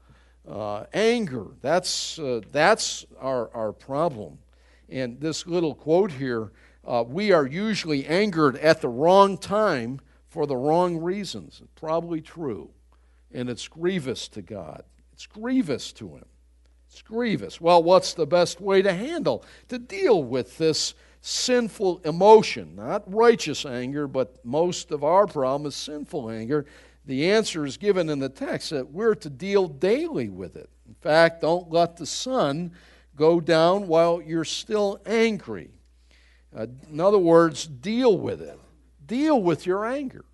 [0.48, 4.40] Uh, anger, that's, uh, that's our, our problem.
[4.88, 6.52] And this little quote here
[6.86, 11.62] uh, we are usually angered at the wrong time for the wrong reasons.
[11.76, 12.72] Probably true.
[13.32, 14.84] And it's grievous to God.
[15.14, 16.26] It's grievous to Him.
[16.91, 17.62] It's grievous.
[17.62, 22.75] Well, what's the best way to handle, to deal with this sinful emotion?
[22.75, 26.65] Not righteous anger, but most of our problem is sinful anger.
[27.06, 30.69] The answer is given in the text that we're to deal daily with it.
[30.88, 32.71] In fact, don't let the sun
[33.15, 35.69] go down while you're still angry.
[36.56, 38.60] Uh, in other words, deal with it.
[39.06, 40.25] Deal with your anger.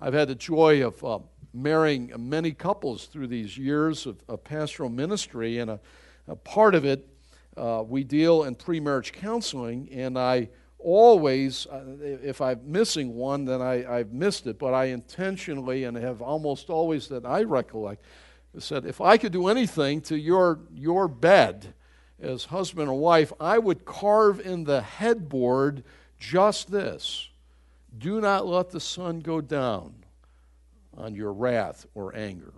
[0.00, 1.18] I've had the joy of uh,
[1.56, 5.80] marrying many couples through these years of, of pastoral ministry, and a,
[6.28, 7.08] a part of it
[7.56, 13.62] uh, we deal in pre-marriage counseling, and I always, uh, if I'm missing one, then
[13.62, 18.04] I, have missed it, but I intentionally and have almost always that I recollect
[18.58, 21.74] said, if I could do anything to your, your bed,
[22.20, 25.84] as husband and wife, I would carve in the headboard
[26.18, 27.28] just this
[27.98, 29.94] do not let the sun go down
[30.96, 32.54] on your wrath or anger.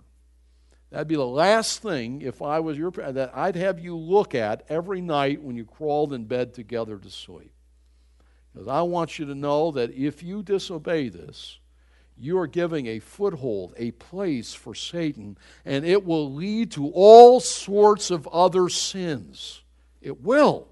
[0.89, 4.65] That'd be the last thing, if I was your that I'd have you look at
[4.69, 7.53] every night when you crawled in bed together to sleep.
[8.51, 11.59] Because I want you to know that if you disobey this,
[12.17, 17.39] you are giving a foothold, a place for Satan, and it will lead to all
[17.39, 19.61] sorts of other sins.
[20.01, 20.68] It will.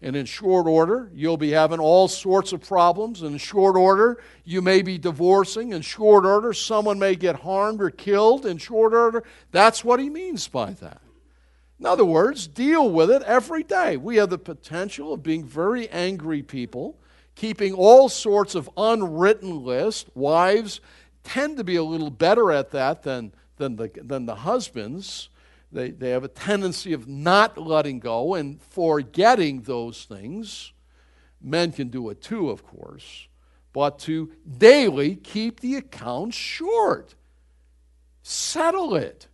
[0.00, 3.22] And in short order, you'll be having all sorts of problems.
[3.22, 5.72] In short order, you may be divorcing.
[5.72, 8.46] In short order, someone may get harmed or killed.
[8.46, 11.00] In short order, that's what he means by that.
[11.80, 13.96] In other words, deal with it every day.
[13.96, 16.96] We have the potential of being very angry people
[17.38, 20.10] keeping all sorts of unwritten lists.
[20.14, 20.80] Wives
[21.22, 25.28] tend to be a little better at that than, than, the, than the husbands.
[25.70, 30.72] They, they have a tendency of not letting go and forgetting those things.
[31.40, 33.28] Men can do it too, of course,
[33.72, 37.14] but to daily keep the account short.
[38.22, 39.28] Settle it.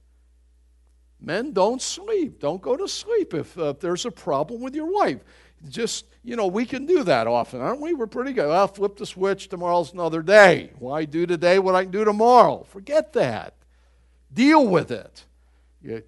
[1.20, 2.40] Men don't sleep.
[2.40, 5.20] Don't go to sleep if, uh, if there's a problem with your wife
[5.68, 7.94] just, you know, we can do that often, aren't we?
[7.94, 8.50] We're pretty good.
[8.50, 9.48] I'll flip the switch.
[9.48, 10.72] Tomorrow's another day.
[10.78, 12.64] Why do today what I can do tomorrow?
[12.64, 13.54] Forget that.
[14.32, 15.24] Deal with it.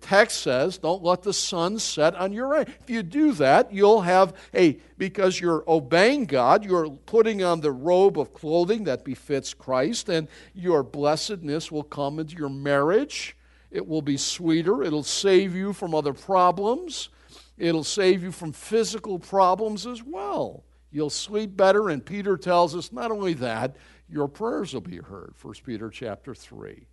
[0.01, 2.73] Text says, don't let the sun set on your anger.
[2.83, 7.73] If you do that, you'll have a, because you're obeying God, you're putting on the
[7.73, 13.37] robe of clothing that befits Christ, and your blessedness will come into your marriage.
[13.71, 14.83] It will be sweeter.
[14.83, 17.11] It'll save you from other problems.
[17.59, 20.65] It'll save you from physical problems as well.
[20.91, 23.77] You'll sleep better, and Peter tells us not only that,
[24.09, 25.35] your prayers will be heard.
[25.43, 26.87] 1 Peter chapter 3.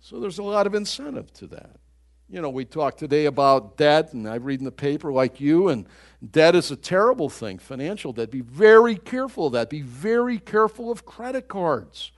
[0.00, 1.76] So there's a lot of incentive to that.
[2.28, 5.68] You know, we talked today about debt, and I read in the paper like you,
[5.68, 5.86] and
[6.30, 8.30] debt is a terrible thing, financial debt.
[8.30, 9.68] Be very careful of that.
[9.68, 12.12] Be very careful of credit cards.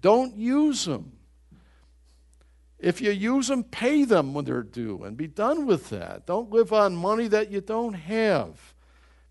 [0.00, 1.12] Don't use them.
[2.80, 6.26] If you use them, pay them when they're due and be done with that.
[6.26, 8.74] Don't live on money that you don't have.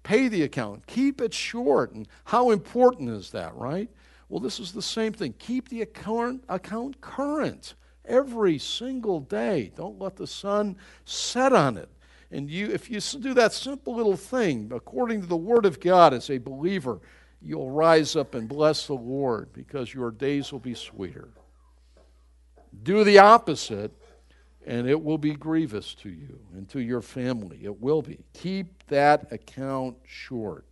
[0.04, 0.88] Pay the account.
[0.88, 1.92] Keep it short.
[1.92, 3.90] And how important is that, right?
[4.30, 5.36] Well, this is the same thing.
[5.38, 9.72] Keep the account, account current every single day.
[9.76, 11.90] Don't let the sun set on it.
[12.32, 16.14] And you, if you do that simple little thing, according to the Word of God
[16.14, 17.00] as a believer,
[17.42, 21.30] you'll rise up and bless the Lord because your days will be sweeter.
[22.82, 23.92] Do the opposite,
[24.66, 27.60] and it will be grievous to you and to your family.
[27.64, 28.20] It will be.
[28.34, 30.66] Keep that account short,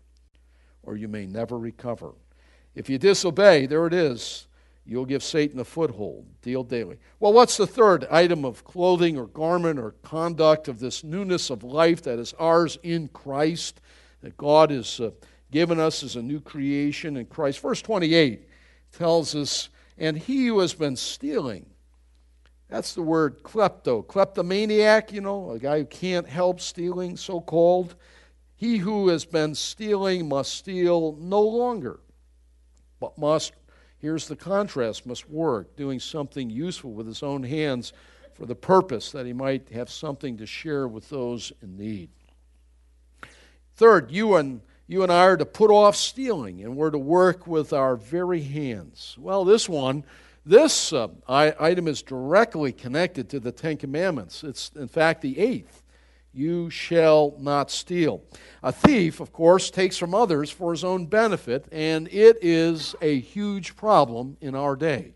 [0.81, 2.13] or you may never recover.
[2.73, 4.47] If you disobey, there it is.
[4.85, 6.25] You'll give Satan a foothold.
[6.41, 6.97] Deal daily.
[7.19, 11.63] Well, what's the third item of clothing or garment or conduct of this newness of
[11.63, 13.79] life that is ours in Christ,
[14.21, 15.11] that God has uh,
[15.51, 17.59] given us as a new creation in Christ?
[17.59, 18.47] Verse 28
[18.91, 21.67] tells us, And he who has been stealing,
[22.71, 24.07] that's the word klepto.
[24.07, 27.95] Kleptomaniac, you know, a guy who can't help stealing, so called.
[28.55, 31.99] He who has been stealing must steal no longer,
[32.99, 33.51] but must,
[34.01, 37.93] here's the contrast, must work, doing something useful with his own hands
[38.33, 42.09] for the purpose that he might have something to share with those in need.
[43.75, 47.47] Third, you and you and I are to put off stealing and we're to work
[47.47, 49.15] with our very hands.
[49.17, 50.03] Well, this one,
[50.45, 54.43] this uh, item is directly connected to the Ten Commandments.
[54.43, 55.80] It's, in fact, the eighth.
[56.33, 58.23] You shall not steal.
[58.63, 63.19] A thief, of course, takes from others for his own benefit, and it is a
[63.19, 65.13] huge problem in our day.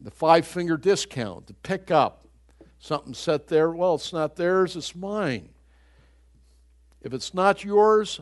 [0.00, 2.26] The five finger discount, to pick up
[2.78, 5.50] something set there, well, it's not theirs, it's mine.
[7.02, 8.20] If it's not yours,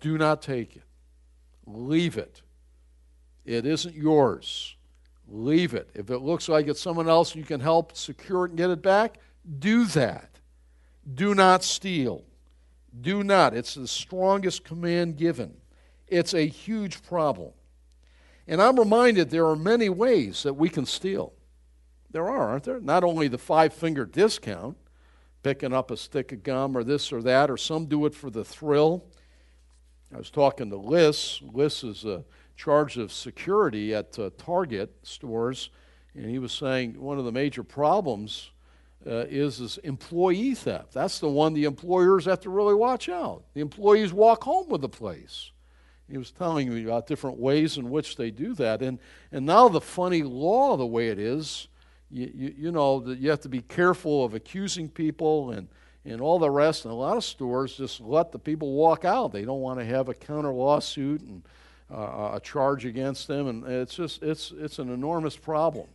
[0.00, 0.82] do not take it.
[1.66, 2.42] Leave it.
[3.46, 4.76] It isn't yours.
[5.28, 5.88] Leave it.
[5.94, 8.82] If it looks like it's someone else you can help secure it and get it
[8.82, 9.18] back,
[9.58, 10.35] do that.
[11.12, 12.24] Do not steal.
[13.00, 13.54] Do not.
[13.54, 15.54] It's the strongest command given.
[16.08, 17.52] It's a huge problem.
[18.48, 21.32] And I'm reminded there are many ways that we can steal.
[22.10, 22.80] There are, aren't there?
[22.80, 24.76] Not only the five finger discount,
[25.42, 28.30] picking up a stick of gum or this or that, or some do it for
[28.30, 29.04] the thrill.
[30.14, 31.40] I was talking to Liz.
[31.52, 32.24] Liz is a
[32.56, 35.70] charge of security at uh, Target stores,
[36.14, 38.50] and he was saying one of the major problems
[39.06, 40.92] uh, is, is employee theft.
[40.92, 43.44] That's the one the employers have to really watch out.
[43.54, 45.52] The employees walk home with the place.
[46.10, 48.82] He was telling me about different ways in which they do that.
[48.82, 48.98] And,
[49.32, 51.68] and now the funny law, the way it is,
[52.10, 55.68] you, you, you know, that you have to be careful of accusing people and,
[56.04, 56.84] and all the rest.
[56.84, 59.32] And a lot of stores just let the people walk out.
[59.32, 61.42] They don't want to have a counter lawsuit and
[61.92, 63.48] uh, a charge against them.
[63.48, 65.88] And it's just, it's, it's an enormous problem.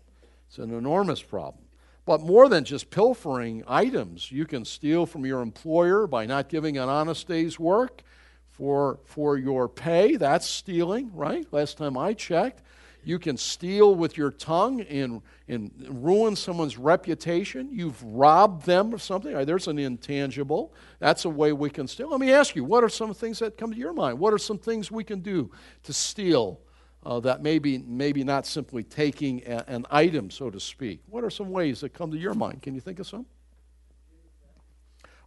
[0.49, 1.63] It's an enormous problem.
[2.05, 6.77] But more than just pilfering items, you can steal from your employer by not giving
[6.77, 8.01] an honest day's work
[8.49, 10.15] for, for your pay.
[10.15, 11.45] That's stealing, right?
[11.51, 12.63] Last time I checked.
[13.03, 17.69] You can steal with your tongue and, and ruin someone's reputation.
[17.71, 19.33] You've robbed them of something.
[19.45, 20.73] There's an intangible.
[20.99, 22.09] That's a way we can steal.
[22.09, 24.19] Let me ask you what are some things that come to your mind?
[24.19, 25.49] What are some things we can do
[25.83, 26.59] to steal
[27.03, 31.01] uh, that maybe, maybe not simply taking a, an item, so to speak?
[31.07, 32.61] What are some ways that come to your mind?
[32.61, 33.25] Can you think of some?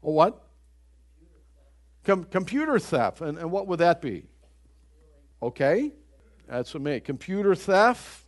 [0.03, 0.41] Or what?
[2.05, 3.21] Com- computer theft.
[3.21, 4.27] And, and what would that be?
[5.43, 5.93] Okay.
[6.47, 7.01] That's a me.
[7.01, 8.25] Computer theft.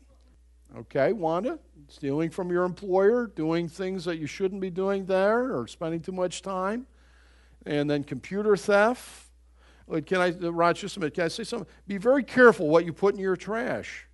[0.76, 1.58] Okay, Wanda.
[1.88, 6.12] Stealing from your employer, doing things that you shouldn't be doing there, or spending too
[6.12, 6.86] much time.
[7.64, 9.25] And then computer theft.
[10.04, 11.68] Can I, Rod, just a minute, can I say something?
[11.86, 14.06] Be very careful what you put in your trash.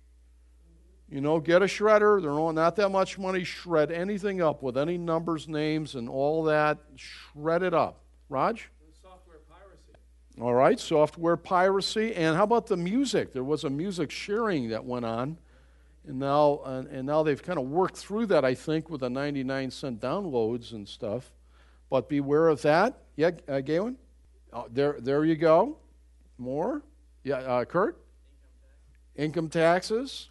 [1.09, 2.21] You know, get a shredder.
[2.21, 3.43] They're not that much money.
[3.43, 6.79] Shred anything up with any numbers, names, and all that.
[6.95, 8.01] Shred it up.
[8.29, 8.69] Raj?
[9.01, 9.99] Software piracy.
[10.41, 12.15] All right, software piracy.
[12.15, 13.33] And how about the music?
[13.33, 15.37] There was a music sharing that went on.
[16.07, 19.71] And now, and now they've kind of worked through that, I think, with the 99
[19.71, 21.31] cent downloads and stuff.
[21.89, 22.97] But beware of that.
[23.15, 23.97] Yeah, uh, Galen?
[24.53, 25.77] Oh, there, there you go.
[26.37, 26.83] More?
[27.23, 27.97] Yeah, uh, Kurt?
[29.15, 30.29] Income taxes.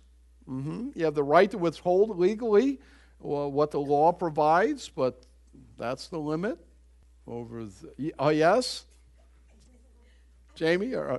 [0.48, 0.90] Mm-hmm.
[0.94, 2.80] You have the right to withhold legally
[3.18, 5.22] what the law provides, but
[5.78, 6.58] that's the limit.
[7.26, 8.84] Over the, oh yes,
[10.56, 11.18] Jamie or uh,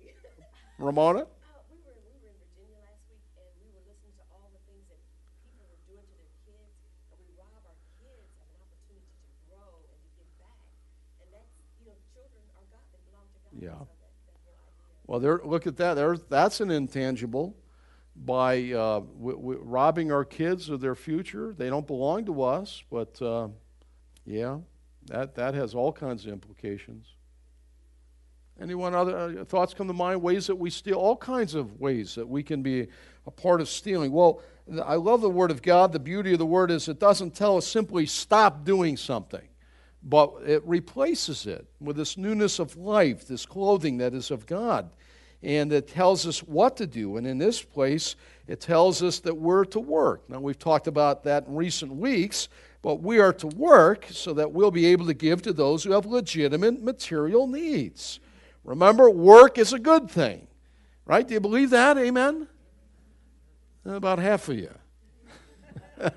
[0.78, 1.24] Ramona?
[1.24, 1.24] Uh,
[1.72, 4.60] we were, we were in Virginia last week and we were listening to all the
[4.68, 5.00] things that
[5.40, 6.76] people were doing to their kids
[7.08, 10.60] and we rob our kids of an opportunity to grow and to give back.
[11.24, 13.52] And that's, you know, children are God, they belong to God.
[13.56, 13.80] Yeah.
[13.80, 15.03] So that, that whole idea.
[15.14, 16.28] Well, there, look at that.
[16.28, 17.54] That's an intangible.
[18.16, 22.82] By uh, w- w- robbing our kids of their future, they don't belong to us.
[22.90, 23.46] But uh,
[24.26, 24.58] yeah,
[25.06, 27.06] that that has all kinds of implications.
[28.60, 30.20] Anyone other uh, thoughts come to mind?
[30.20, 32.88] Ways that we steal, all kinds of ways that we can be
[33.24, 34.10] a part of stealing.
[34.10, 34.42] Well,
[34.84, 35.92] I love the Word of God.
[35.92, 39.46] The beauty of the Word is it doesn't tell us simply stop doing something,
[40.02, 44.90] but it replaces it with this newness of life, this clothing that is of God.
[45.44, 47.18] And it tells us what to do.
[47.18, 48.16] And in this place,
[48.48, 50.28] it tells us that we're to work.
[50.28, 52.48] Now, we've talked about that in recent weeks,
[52.80, 55.92] but we are to work so that we'll be able to give to those who
[55.92, 58.20] have legitimate material needs.
[58.64, 60.46] Remember, work is a good thing.
[61.04, 61.28] Right?
[61.28, 61.98] Do you believe that?
[61.98, 62.48] Amen?
[63.84, 64.70] About half of you.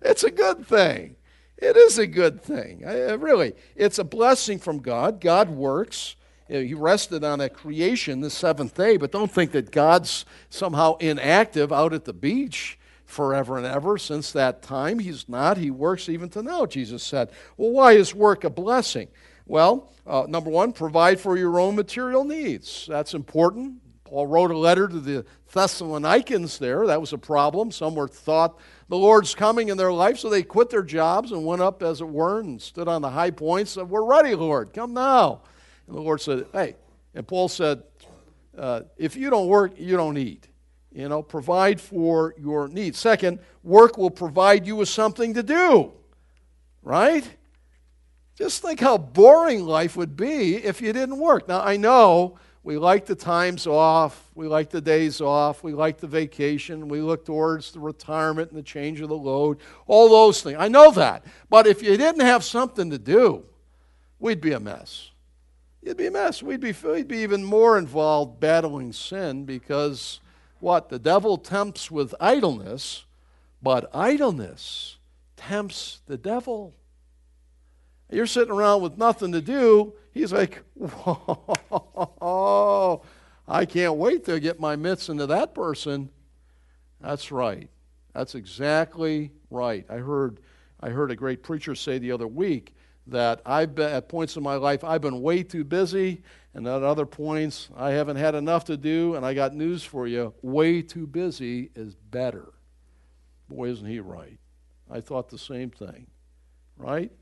[0.00, 1.16] it's a good thing.
[1.58, 2.84] It is a good thing.
[2.86, 5.20] I, uh, really, it's a blessing from God.
[5.20, 6.14] God works.
[6.48, 11.72] He rested on a creation the seventh day, but don't think that God's somehow inactive
[11.72, 14.98] out at the beach forever and ever since that time.
[14.98, 15.56] He's not.
[15.58, 17.30] He works even to now, Jesus said.
[17.56, 19.08] Well, why is work a blessing?
[19.46, 22.86] Well, uh, number one, provide for your own material needs.
[22.88, 23.80] That's important.
[24.04, 26.86] Paul wrote a letter to the Thessalonians there.
[26.86, 27.72] That was a problem.
[27.72, 31.44] Some were thought the Lord's coming in their life, so they quit their jobs and
[31.44, 34.72] went up, as it were, and stood on the high points of, We're ready, Lord,
[34.72, 35.42] come now.
[35.86, 36.76] And the Lord said, Hey,
[37.14, 37.82] and Paul said,
[38.56, 40.48] uh, If you don't work, you don't eat.
[40.92, 42.98] You know, provide for your needs.
[42.98, 45.92] Second, work will provide you with something to do,
[46.82, 47.28] right?
[48.34, 51.48] Just think how boring life would be if you didn't work.
[51.48, 55.98] Now, I know we like the times off, we like the days off, we like
[55.98, 60.42] the vacation, we look towards the retirement and the change of the load, all those
[60.42, 60.56] things.
[60.58, 61.24] I know that.
[61.48, 63.44] But if you didn't have something to do,
[64.18, 65.10] we'd be a mess.
[65.86, 66.42] You'd be a mess.
[66.42, 70.18] We'd be, we'd be even more involved battling sin because
[70.58, 70.88] what?
[70.88, 73.04] The devil tempts with idleness,
[73.62, 74.96] but idleness
[75.36, 76.74] tempts the devil.
[78.10, 79.92] You're sitting around with nothing to do.
[80.12, 81.44] He's like, whoa,
[83.46, 86.10] I can't wait to get my mitts into that person.
[87.00, 87.70] That's right.
[88.12, 89.86] That's exactly right.
[89.88, 90.40] I heard,
[90.80, 92.74] I heard a great preacher say the other week
[93.06, 96.22] that I've been, at points in my life, I've been way too busy,
[96.54, 100.06] and at other points, I haven't had enough to do, and I got news for
[100.06, 102.52] you way too busy is better.
[103.48, 104.38] Boy, isn't he right?
[104.90, 106.06] I thought the same thing,
[106.76, 107.12] right?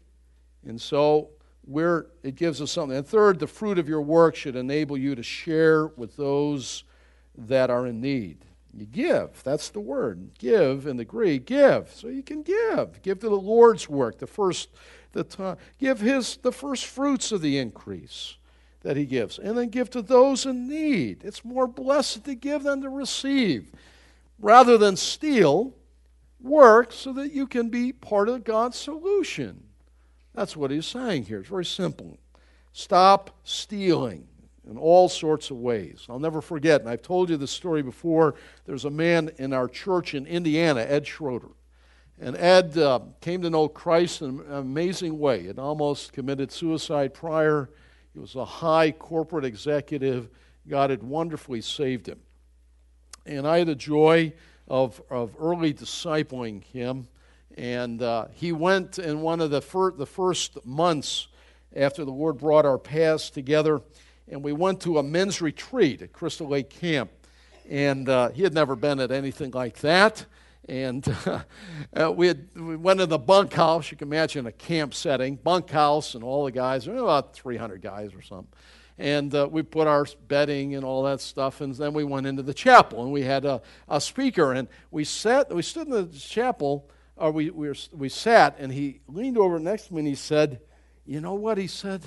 [0.67, 1.31] And so
[1.67, 2.97] where it gives us something.
[2.97, 6.85] And third, the fruit of your work should enable you to share with those
[7.37, 8.45] that are in need.
[8.73, 9.43] You give.
[9.45, 10.31] That's the word.
[10.39, 11.47] Give in the Greek.
[11.47, 11.91] Give.
[11.93, 13.01] So you can give.
[13.03, 14.19] Give to the Lord's work.
[14.19, 14.71] The first,
[15.15, 15.57] the time.
[15.79, 18.37] Give his the first fruits of the increase
[18.83, 19.39] that he gives.
[19.39, 21.23] And then give to those in need.
[21.25, 23.73] It's more blessed to give than to receive.
[24.39, 25.73] Rather than steal,
[26.41, 29.65] work so that you can be part of God's solution.
[30.35, 31.41] That's what he's saying here.
[31.41, 32.19] It's very simple.
[32.73, 34.27] Stop stealing
[34.69, 36.07] in all sorts of ways.
[36.09, 38.35] I'll never forget, and I've told you this story before.
[38.67, 41.51] There's a man in our church in Indiana, Ed Schroeder.
[42.25, 45.43] And Ed uh, came to know Christ in an amazing way.
[45.43, 47.69] He had almost committed suicide prior.
[48.15, 50.31] He was a high corporate executive.
[50.67, 52.21] God had wonderfully saved him.
[53.27, 54.33] And I had the joy
[54.67, 57.09] of, of early discipling him.
[57.59, 61.29] And uh, he went in one of the, fir- the first months
[61.77, 63.83] after the Lord brought our paths together,
[64.29, 67.11] and we went to a men's retreat at Crystal Lake Camp.
[67.69, 70.25] And uh, he had never been at anything like that.
[70.69, 71.07] And
[71.97, 73.91] uh, we, had, we went in the bunkhouse.
[73.91, 78.23] You can imagine a camp setting, bunkhouse, and all the guys, about 300 guys or
[78.23, 78.53] something.
[78.97, 82.43] And uh, we put our bedding and all that stuff, and then we went into
[82.43, 86.07] the chapel, and we had a, a speaker, and we sat, we stood in the
[86.07, 90.09] chapel, or we, we, were, we sat, and he leaned over next to me and
[90.09, 90.61] he said,
[91.05, 91.59] You know what?
[91.59, 92.03] He said,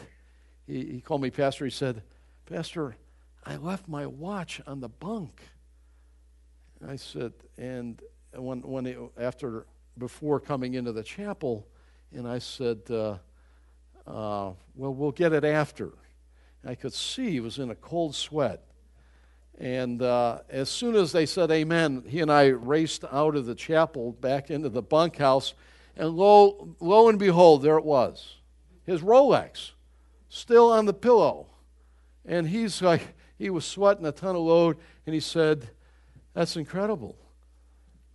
[0.66, 1.66] he, he called me pastor.
[1.66, 2.04] He said,
[2.46, 2.96] Pastor,
[3.46, 5.42] I left my watch on the bunk.
[6.86, 8.02] I said, and
[8.38, 9.66] when, when it, after,
[9.98, 11.68] before coming into the chapel,
[12.14, 13.18] and I said, uh,
[14.08, 15.92] uh, well, we'll get it after.
[16.66, 18.64] I could see he was in a cold sweat.
[19.60, 23.56] And uh, as soon as they said amen, he and I raced out of the
[23.56, 25.56] chapel back into the bunkhouse.
[25.96, 28.36] And lo, lo and behold, there it was
[28.86, 29.72] his Rolex,
[30.30, 31.48] still on the pillow.
[32.26, 34.78] And he's like, he was sweating a ton of load.
[35.06, 35.70] And he said,
[36.34, 37.16] That's incredible.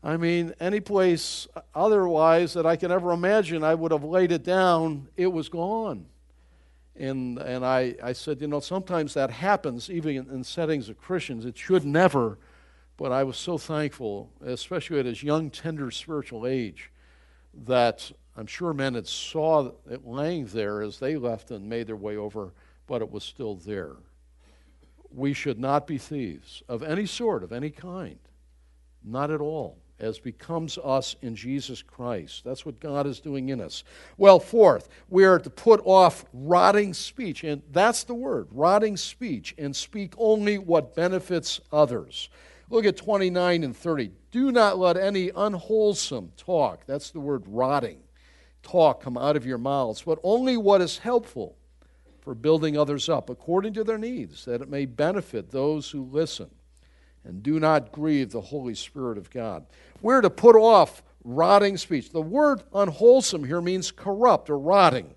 [0.05, 4.43] I mean, any place otherwise that I can ever imagine, I would have laid it
[4.43, 6.07] down, it was gone.
[6.97, 11.01] And, and I, I said, you know, sometimes that happens even in, in settings of
[11.01, 11.45] Christians.
[11.45, 12.39] It should never,
[12.97, 16.91] but I was so thankful, especially at his young, tender spiritual age,
[17.65, 21.97] that I'm sure men had saw it laying there as they left and made their
[21.97, 22.53] way over,
[22.89, 23.97] but it was still there.
[25.15, 28.19] We should not be thieves of any sort, of any kind.
[29.05, 32.43] Not at all as becomes us in Jesus Christ.
[32.45, 33.85] That's what God is doing in us.
[34.19, 39.55] Well, fourth, we are to put off rotting speech, and that's the word, rotting speech,
[39.57, 42.29] and speak only what benefits others.
[42.69, 44.11] Look at 29 and 30.
[44.33, 48.01] Do not let any unwholesome talk, that's the word rotting,
[48.63, 51.57] talk come out of your mouths, but only what is helpful
[52.21, 56.51] for building others up according to their needs, that it may benefit those who listen
[57.25, 59.67] and do not grieve the Holy Spirit of God.
[60.03, 62.11] We're to put off rotting speech.
[62.11, 65.15] The word unwholesome here means corrupt or rotting.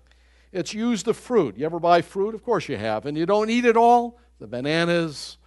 [0.52, 1.58] It's used of fruit.
[1.58, 2.34] You ever buy fruit?
[2.34, 3.04] Of course you have.
[3.04, 4.18] And you don't eat it all.
[4.38, 5.38] The bananas,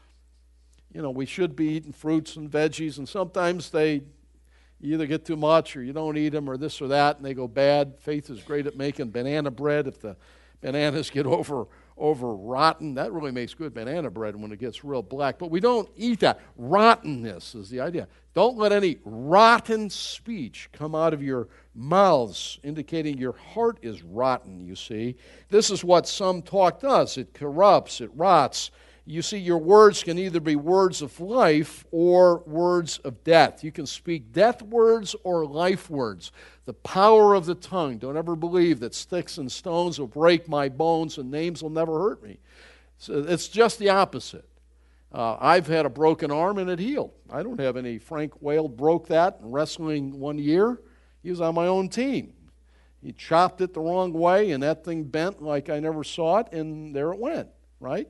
[0.94, 4.02] you know, we should be eating fruits and veggies, and sometimes they
[4.82, 7.34] either get too much or you don't eat them or this or that, and they
[7.34, 8.00] go bad.
[8.00, 10.18] Faith is great at making banana bread if the
[10.62, 11.68] bananas get over
[12.00, 12.96] over rotten.
[12.96, 16.22] That really makes good banana bread when it gets real black, but we don't eat
[16.22, 16.40] that.
[16.58, 18.08] Rottenness is the idea.
[18.34, 24.60] Don't let any rotten speech come out of your mouths, indicating your heart is rotten,
[24.62, 25.16] you see.
[25.50, 28.72] This is what some talk does it corrupts, it rots.
[29.12, 33.64] You see, your words can either be words of life or words of death.
[33.64, 36.32] You can speak death words or life words.
[36.66, 37.98] The power of the tongue.
[37.98, 41.98] Don't ever believe that sticks and stones will break my bones and names will never
[41.98, 42.38] hurt me.
[43.00, 44.48] So it's just the opposite.
[45.12, 47.14] Uh, I've had a broken arm and it healed.
[47.32, 47.98] I don't have any.
[47.98, 50.82] Frank Whale broke that in wrestling one year.
[51.24, 52.34] He was on my own team.
[53.02, 56.54] He chopped it the wrong way and that thing bent like I never saw it,
[56.54, 57.50] and there it went,
[57.80, 58.08] right?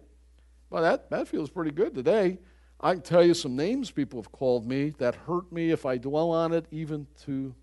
[0.69, 2.39] Well, that, that feels pretty good today.
[2.79, 5.97] I can tell you some names people have called me that hurt me if I
[5.97, 7.53] dwell on it, even to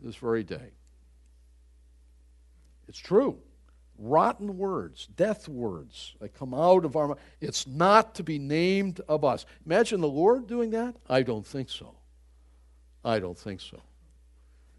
[0.00, 0.72] this very day.
[2.88, 3.38] It's true.
[3.98, 7.18] Rotten words, death words that come out of our mouth.
[7.40, 9.44] It's not to be named of us.
[9.66, 10.96] Imagine the Lord doing that?
[11.08, 11.96] I don't think so.
[13.04, 13.80] I don't think so.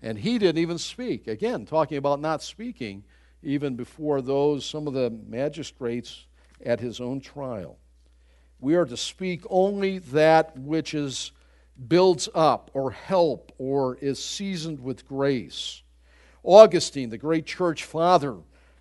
[0.01, 1.27] And he didn't even speak.
[1.27, 3.03] Again, talking about not speaking,
[3.43, 6.25] even before those, some of the magistrates
[6.65, 7.77] at his own trial.
[8.59, 11.31] We are to speak only that which is
[11.87, 15.81] builds up or help or is seasoned with grace.
[16.43, 18.35] Augustine, the great church father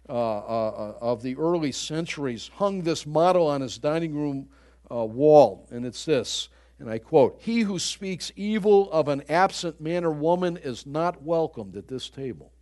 [0.08, 4.48] uh, uh, of the early centuries, hung this motto on his dining room
[4.90, 6.48] uh, wall, and it's this,
[6.78, 11.22] and I quote He who speaks evil of an absent man or woman is not
[11.22, 12.52] welcomed at this table.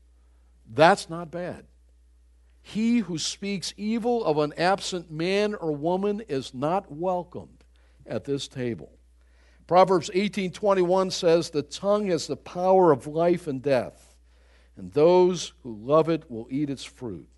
[0.69, 1.67] That's not bad.
[2.69, 7.63] He who speaks evil of an absent man or woman is not welcomed
[8.05, 8.99] at this table.
[9.69, 14.17] Proverbs 18:21 says, "The tongue has the power of life and death,
[14.77, 17.29] and those who love it will eat its fruit."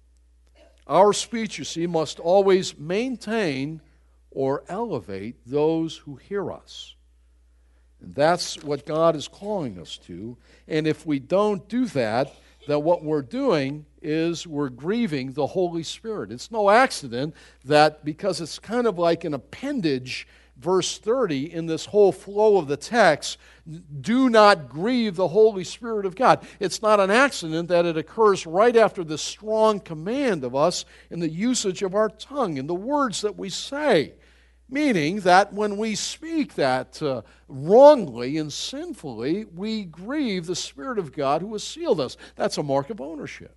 [0.87, 3.83] Our speech, you see, must always maintain
[4.31, 6.97] or elevate those who hear us.
[8.01, 10.39] And that's what God is calling us to.
[10.67, 12.35] And if we don't do that,
[12.69, 16.31] then what we're doing is we're grieving the Holy Spirit.
[16.31, 21.87] It's no accident that because it's kind of like an appendage, verse 30, in this
[21.87, 23.39] whole flow of the text,
[24.01, 26.47] do not grieve the Holy Spirit of God.
[26.61, 31.21] It's not an accident that it occurs right after the strong command of us in
[31.21, 34.13] the usage of our tongue, in the words that we say.
[34.71, 41.13] Meaning that when we speak that uh, wrongly and sinfully, we grieve the Spirit of
[41.13, 42.19] God who has sealed us.
[42.37, 43.57] That's a mark of ownership.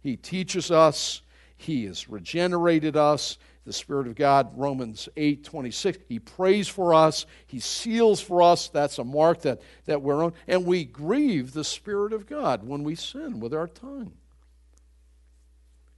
[0.00, 1.20] He teaches us,
[1.56, 3.38] He has regenerated us.
[3.66, 8.68] The Spirit of God, Romans 8 26, He prays for us, He seals for us.
[8.68, 10.32] That's a mark that, that we're on.
[10.46, 14.12] And we grieve the Spirit of God when we sin with our tongue.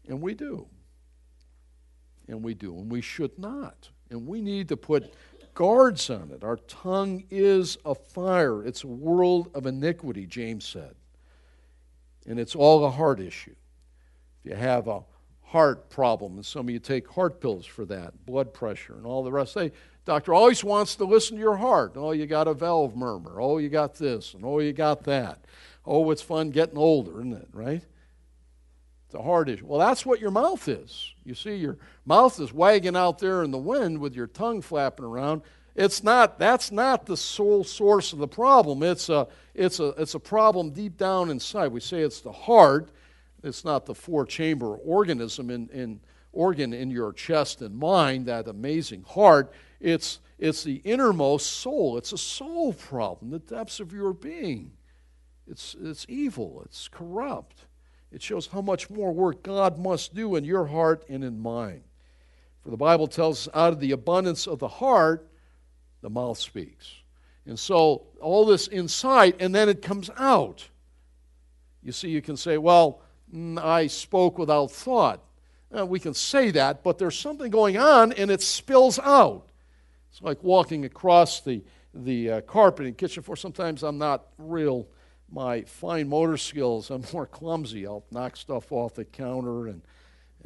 [0.09, 0.67] And we do.
[2.27, 2.75] And we do.
[2.75, 3.91] And we should not.
[4.11, 5.13] And we need to put
[5.55, 6.45] guards on it.
[6.45, 10.95] Our tongue is a fire, it's a world of iniquity, James said.
[12.27, 13.57] And it's all a heart issue.
[14.45, 15.03] If you have a
[15.43, 19.25] heart problem, and some of you take heart pills for that, blood pressure, and all
[19.25, 19.73] the rest, say,
[20.05, 21.93] doctor always wants to listen to your heart.
[21.97, 23.41] Oh, you got a valve murmur.
[23.41, 25.45] Oh, you got this, and oh, you got that.
[25.85, 27.83] Oh, it's fun getting older, isn't it, right?
[29.09, 29.65] It's a heart issue.
[29.65, 31.15] Well, that's what your mouth is.
[31.25, 35.07] You see, your mouth is wagging out there in the wind with your tongue flapping
[35.07, 35.41] around.
[35.75, 38.83] It's not, that's not the sole source of the problem.
[38.83, 41.69] It's a, it's, a, it's a problem deep down inside.
[41.69, 42.91] We say it's the heart.
[43.43, 46.01] It's not the four chamber organism in, in
[46.35, 49.55] organ in your chest and mind, that amazing heart.
[49.81, 51.97] It's, it's the innermost soul.
[51.97, 54.73] It's a soul problem, the depths of your being.
[55.47, 57.65] It's, it's evil, it's corrupt.
[58.11, 61.83] It shows how much more work God must do in your heart and in mine.
[62.63, 65.29] For the Bible tells us out of the abundance of the heart,
[66.01, 66.95] the mouth speaks.
[67.47, 70.69] And so all this inside, and then it comes out.
[71.83, 73.01] You see, you can say, well,
[73.35, 75.23] mm, I spoke without thought.
[75.77, 79.49] Uh, we can say that, but there's something going on and it spills out.
[80.11, 83.37] It's like walking across the, the uh, carpet in the kitchen floor.
[83.37, 84.87] Sometimes I'm not real
[85.31, 86.91] my fine motor skills.
[86.91, 87.87] I'm more clumsy.
[87.87, 89.83] I'll knock stuff off the counter and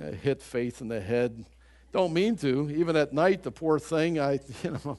[0.02, 1.44] uh, hit Faith in the head.
[1.92, 2.70] Don't mean to.
[2.70, 4.98] Even at night, the poor thing, I you know,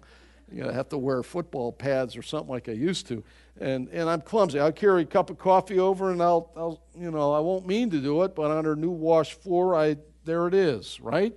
[0.51, 3.23] you know, have to wear football pads or something like I used to.
[3.59, 4.59] And, and I'm clumsy.
[4.59, 7.89] I'll carry a cup of coffee over and I'll, I'll, you know, I won't mean
[7.91, 11.35] to do it, but on her new wash floor, I, there it is, right?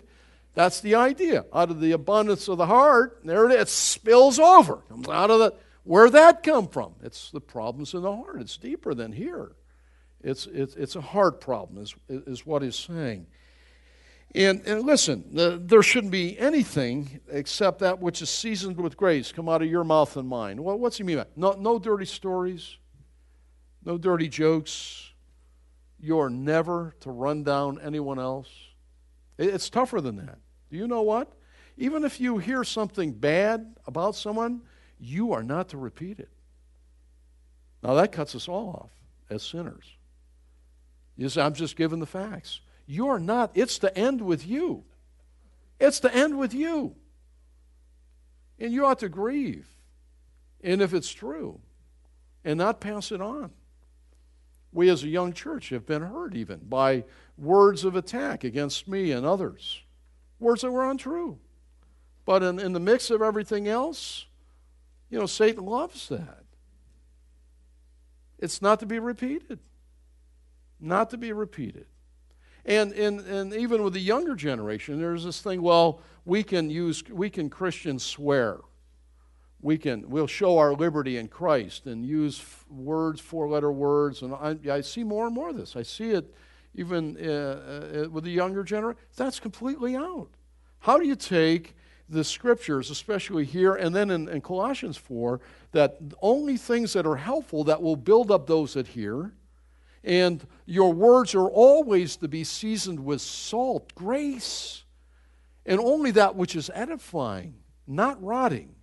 [0.54, 1.44] That's the idea.
[1.52, 3.62] Out of the abundance of the heart, there it is.
[3.62, 4.76] It spills over.
[4.88, 5.54] Comes out of the
[5.86, 6.96] Where'd that come from?
[7.00, 8.40] It's the problems in the heart.
[8.40, 9.52] It's deeper than here.
[10.20, 13.28] It's, it's, it's a heart problem, is, is what he's saying.
[14.34, 19.30] And, and listen, the, there shouldn't be anything except that which is seasoned with grace
[19.30, 20.60] come out of your mouth and mine.
[20.60, 22.78] Well, what's he mean by no, no dirty stories,
[23.84, 25.12] no dirty jokes.
[26.00, 28.50] You're never to run down anyone else.
[29.38, 30.38] It's tougher than that.
[30.68, 31.32] Do you know what?
[31.76, 34.62] Even if you hear something bad about someone,
[34.98, 36.30] you are not to repeat it.
[37.82, 38.90] Now, that cuts us all off
[39.30, 39.84] as sinners.
[41.16, 42.60] You say, I'm just giving the facts.
[42.86, 43.50] You're not.
[43.54, 44.84] It's to end with you.
[45.78, 46.94] It's to end with you.
[48.58, 49.66] And you ought to grieve.
[50.62, 51.60] And if it's true,
[52.46, 53.50] and not pass it on.
[54.72, 57.04] We as a young church have been hurt even by
[57.36, 59.80] words of attack against me and others,
[60.38, 61.38] words that were untrue.
[62.24, 64.26] But in, in the mix of everything else,
[65.10, 66.44] you know, Satan loves that.
[68.38, 69.60] It's not to be repeated.
[70.80, 71.86] Not to be repeated.
[72.64, 77.02] And, and, and even with the younger generation, there's this thing, well, we can use,
[77.08, 78.58] we can Christians swear.
[79.62, 84.22] We can, we'll show our liberty in Christ and use f- words, four letter words.
[84.22, 85.76] And I, I, see more and more of this.
[85.76, 86.34] I see it
[86.74, 89.00] even uh, uh, with the younger generation.
[89.16, 90.28] That's completely out.
[90.80, 91.74] How do you take
[92.08, 95.40] the scriptures, especially here and then in, in Colossians 4,
[95.72, 99.32] that only things that are helpful that will build up those that hear.
[100.04, 104.84] And your words are always to be seasoned with salt, grace,
[105.64, 107.54] and only that which is edifying,
[107.88, 108.76] not rotting.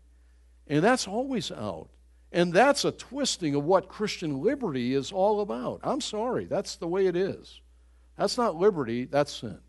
[0.67, 1.89] And that's always out.
[2.33, 5.79] And that's a twisting of what Christian liberty is all about.
[5.83, 7.61] I'm sorry, that's the way it is.
[8.17, 9.59] That's not liberty, that's sin.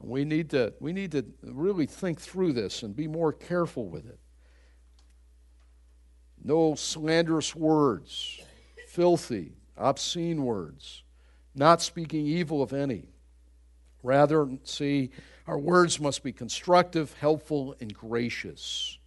[0.00, 4.06] We need to, we need to really think through this and be more careful with
[4.06, 4.18] it.
[6.42, 8.40] No slanderous words,
[8.86, 11.02] filthy, obscene words,
[11.54, 13.08] not speaking evil of any.
[14.02, 15.10] Rather, see,
[15.46, 18.98] our words must be constructive, helpful, and gracious.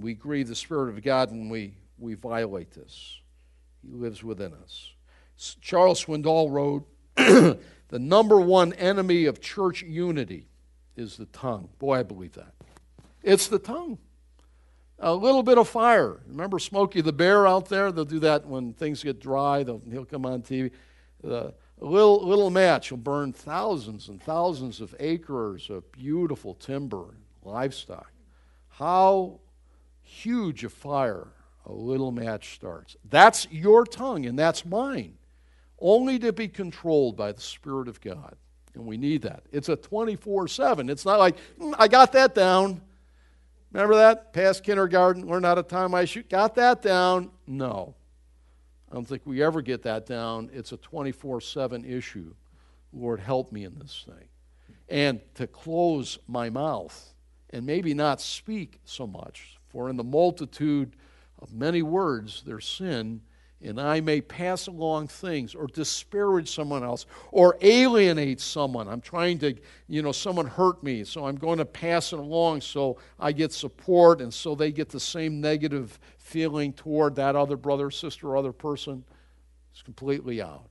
[0.00, 3.20] We grieve the Spirit of God when we, we violate this.
[3.82, 4.92] He lives within us.
[5.60, 6.86] Charles Swindoll wrote,
[7.88, 10.48] The number one enemy of church unity
[10.96, 11.68] is the tongue.
[11.78, 12.52] Boy, I believe that.
[13.22, 13.98] It's the tongue.
[14.98, 16.20] A little bit of fire.
[16.26, 17.92] Remember Smokey the Bear out there?
[17.92, 19.62] They'll do that when things get dry.
[19.62, 20.70] he'll come on TV.
[21.22, 27.22] a little, little match will burn thousands and thousands of acres of beautiful timber and
[27.44, 28.10] livestock.
[28.68, 29.40] How
[30.02, 31.28] huge a fire
[31.66, 32.96] a little match starts.
[33.04, 35.18] That's your tongue, and that's mine
[35.78, 38.36] only to be controlled by the Spirit of God.
[38.74, 39.44] And we need that.
[39.52, 40.90] It's a 24 7.
[40.90, 42.80] It's not like, mm, I got that down.
[43.72, 44.32] Remember that?
[44.32, 46.22] Past kindergarten, learn how to tie my shoe.
[46.22, 47.30] Got that down?
[47.46, 47.94] No.
[48.90, 50.50] I don't think we ever get that down.
[50.52, 52.34] It's a 24 7 issue.
[52.92, 54.28] Lord, help me in this thing.
[54.88, 57.12] And to close my mouth
[57.50, 60.96] and maybe not speak so much, for in the multitude
[61.38, 63.20] of many words there's sin
[63.62, 68.86] and I may pass along things or disparage someone else or alienate someone.
[68.86, 69.54] I'm trying to,
[69.88, 73.52] you know, someone hurt me, so I'm going to pass it along so I get
[73.52, 78.36] support and so they get the same negative feeling toward that other brother, sister, or
[78.36, 79.04] other person.
[79.72, 80.68] It's completely out.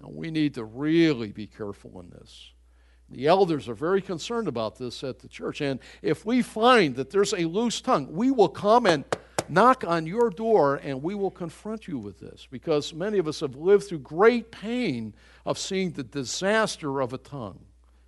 [0.00, 2.50] And we need to really be careful in this.
[3.10, 5.60] The elders are very concerned about this at the church.
[5.60, 9.04] And if we find that there's a loose tongue, we will come and
[9.48, 13.40] knock on your door and we will confront you with this because many of us
[13.40, 17.60] have lived through great pain of seeing the disaster of a tongue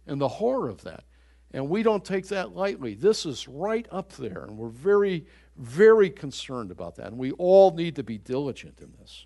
[0.06, 1.04] and the horror of that.
[1.52, 2.94] And we don't take that lightly.
[2.94, 5.24] This is right up there, and we're very,
[5.56, 7.06] very concerned about that.
[7.06, 9.24] And we all need to be diligent in this.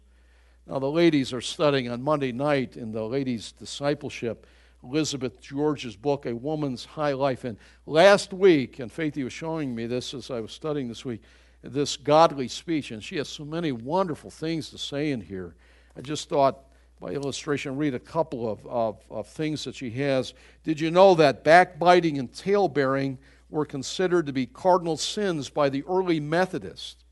[0.68, 4.46] Now, the ladies are studying on Monday night in the ladies' discipleship
[4.84, 7.44] Elizabeth George's book, A Woman's High Life.
[7.44, 7.56] And
[7.86, 11.22] last week, and Faithy was showing me this as I was studying this week,
[11.62, 15.54] this godly speech, and she has so many wonderful things to say in here.
[15.96, 16.58] I just thought,
[17.00, 20.34] by illustration, read a couple of, of, of things that she has.
[20.64, 23.18] Did you know that backbiting and tale bearing
[23.50, 27.04] were considered to be cardinal sins by the early Methodists?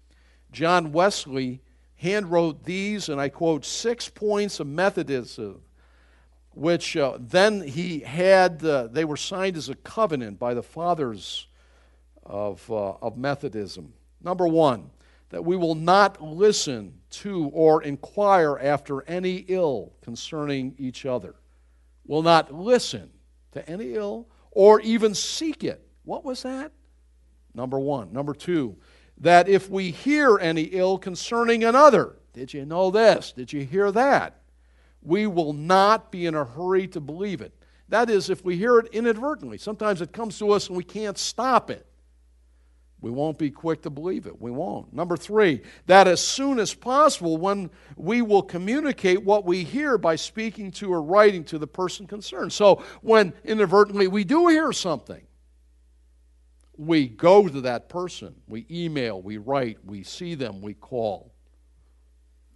[0.53, 1.61] John Wesley
[2.03, 5.61] handwrote these, and I quote, six points of Methodism,
[6.53, 11.47] which uh, then he had, uh, they were signed as a covenant by the fathers
[12.25, 13.93] of, uh, of Methodism.
[14.23, 14.91] Number one,
[15.31, 21.35] that we will not listen to or inquire after any ill concerning each other.
[22.07, 23.11] Will not listen
[23.53, 25.87] to any ill or even seek it.
[26.05, 26.73] What was that?
[27.55, 28.13] Number one.
[28.13, 28.77] Number two,
[29.19, 33.33] that if we hear any ill concerning another, did you know this?
[33.33, 34.41] Did you hear that?
[35.03, 37.55] we will not be in a hurry to believe it.
[37.89, 39.59] That is, if we hear it inadvertently.
[39.59, 41.87] Sometimes it comes to us and we can't stop it.
[43.01, 44.41] We won't be quick to believe it.
[44.41, 44.93] We won't.
[44.93, 50.17] Number three, that as soon as possible, when we will communicate what we hear by
[50.17, 52.53] speaking to or writing to the person concerned.
[52.53, 55.23] So when inadvertently we do hear something,
[56.77, 58.35] we go to that person.
[58.49, 61.33] We email, we write, we see them, we call.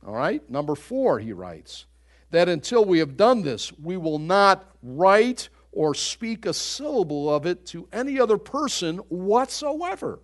[0.07, 0.49] All right?
[0.51, 1.87] Number four, he writes,
[2.31, 7.47] that until we have done this, we will not write or speak a syllable of
[7.47, 10.21] it to any other person whatsoever.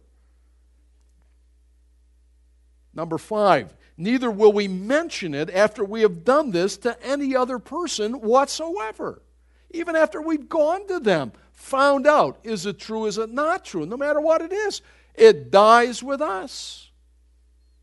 [2.95, 7.59] Number five, neither will we mention it after we have done this to any other
[7.59, 9.23] person whatsoever.
[9.71, 13.87] Even after we've gone to them, found out is it true, is it not true?
[13.87, 14.83] No matter what it is,
[15.15, 16.91] it dies with us.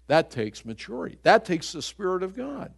[0.07, 2.73] That takes maturity, that takes the Spirit of God.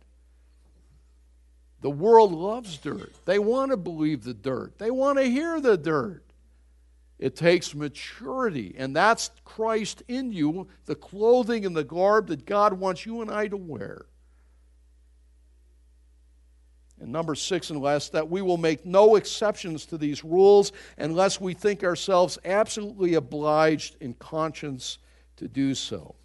[1.81, 3.13] The world loves dirt.
[3.25, 6.23] They want to believe the dirt, they want to hear the dirt.
[7.19, 12.73] It takes maturity, and that's Christ in you, the clothing and the garb that God
[12.73, 14.05] wants you and I to wear.
[17.01, 21.39] And number six and last, that we will make no exceptions to these rules unless
[21.39, 24.97] we think ourselves absolutely obliged in conscience
[25.37, 26.15] to do so.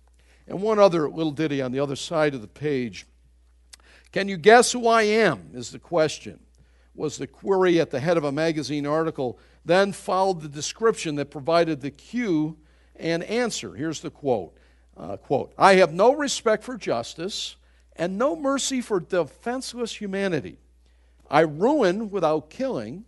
[0.46, 3.06] And one other little ditty on the other side of the page.
[4.12, 5.50] Can you guess who I am?
[5.54, 6.40] Is the question.
[6.94, 11.30] Was the query at the head of a magazine article then followed the description that
[11.30, 12.56] provided the cue
[12.96, 13.74] and answer.
[13.74, 14.56] Here's the quote,
[14.96, 17.56] uh, quote I have no respect for justice
[17.96, 20.58] and no mercy for defenseless humanity.
[21.30, 23.04] I ruin without killing.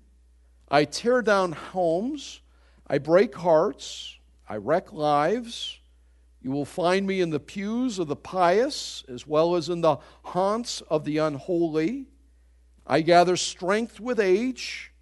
[0.68, 2.40] I tear down homes.
[2.86, 4.18] I break hearts.
[4.48, 5.78] I wreck lives.
[6.40, 9.96] You will find me in the pews of the pious as well as in the
[10.22, 12.06] haunts of the unholy.
[12.86, 14.92] I gather strength with age.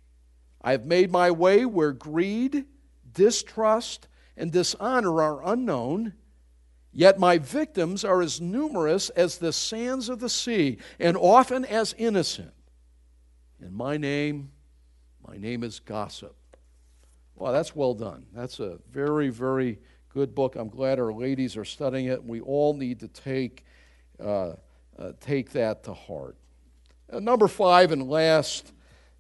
[0.64, 2.64] I have made my way where greed,
[3.12, 6.14] distrust, and dishonor are unknown.
[6.90, 11.94] Yet my victims are as numerous as the sands of the sea, and often as
[11.98, 12.54] innocent.
[13.60, 14.52] And my name,
[15.28, 16.34] my name is gossip.
[17.34, 18.26] Well, that's well done.
[18.32, 20.56] That's a very, very good book.
[20.56, 22.24] I'm glad our ladies are studying it.
[22.24, 23.66] We all need to take,
[24.18, 24.52] uh,
[24.98, 26.36] uh, take that to heart.
[27.12, 28.72] Uh, number five and last,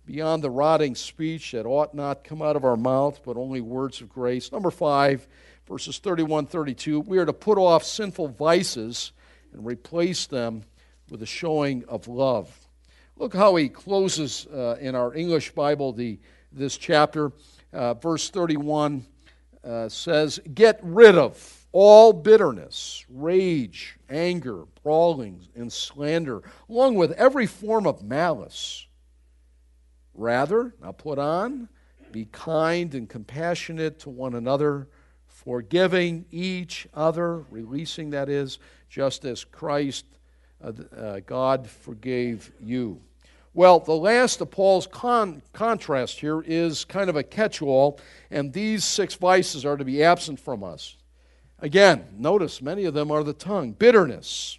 [0.06, 4.00] beyond the rotting speech that ought not come out of our mouth, but only words
[4.00, 4.52] of grace.
[4.52, 5.26] Number five,
[5.66, 9.12] verses 31 32, we are to put off sinful vices
[9.52, 10.62] and replace them
[11.10, 12.68] with a showing of love.
[13.16, 16.18] Look how he closes uh, in our English Bible the,
[16.52, 17.32] this chapter.
[17.72, 19.06] Uh, verse 31
[19.62, 27.46] uh, says, Get rid of all bitterness, rage, anger, brawling, and slander, along with every
[27.46, 28.86] form of malice.
[30.14, 31.68] Rather, now put on,
[32.12, 34.88] be kind and compassionate to one another,
[35.26, 38.58] forgiving each other, releasing that is,
[38.88, 40.06] just as Christ,
[40.62, 43.00] uh, uh, God, forgave you.
[43.52, 48.00] Well, the last of Paul's con- contrast here is kind of a catch all,
[48.30, 50.96] and these six vices are to be absent from us.
[51.60, 54.58] Again, notice many of them are the tongue bitterness,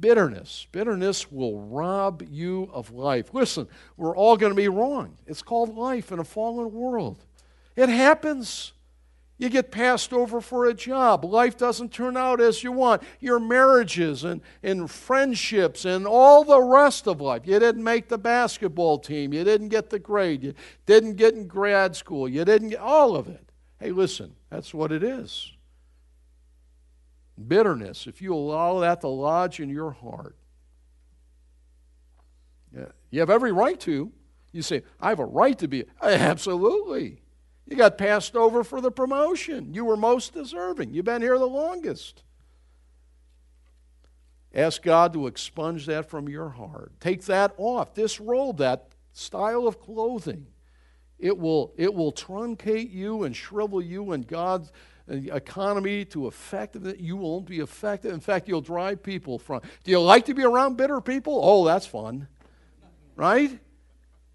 [0.00, 0.66] bitterness.
[0.72, 3.32] Bitterness will rob you of life.
[3.32, 5.16] Listen, we're all going to be wrong.
[5.26, 7.24] It's called life in a fallen world.
[7.76, 8.72] It happens.
[9.38, 11.24] You get passed over for a job.
[11.24, 13.02] Life doesn't turn out as you want.
[13.20, 17.42] Your marriages and, and friendships and all the rest of life.
[17.44, 19.32] You didn't make the basketball team.
[19.32, 20.42] You didn't get the grade.
[20.42, 20.54] You
[20.86, 22.28] didn't get in grad school.
[22.28, 23.52] You didn't get all of it.
[23.78, 25.52] Hey, listen, that's what it is
[27.46, 30.36] bitterness, if you allow that to lodge in your heart,
[33.10, 34.12] you have every right to.
[34.52, 35.84] You say, I have a right to be.
[36.02, 37.22] Absolutely.
[37.66, 39.74] You got passed over for the promotion.
[39.74, 40.94] You were most deserving.
[40.94, 42.22] You've been here the longest.
[44.54, 46.92] Ask God to expunge that from your heart.
[47.00, 47.94] Take that off.
[47.94, 50.46] Disrobe that style of clothing.
[51.18, 54.72] It will, it will truncate you and shrivel you, and God's
[55.08, 58.12] economy to effective, you won't be effective.
[58.12, 59.62] In fact, you'll drive people from.
[59.84, 61.40] Do you like to be around bitter people?
[61.42, 62.28] Oh, that's fun,
[63.16, 63.58] right?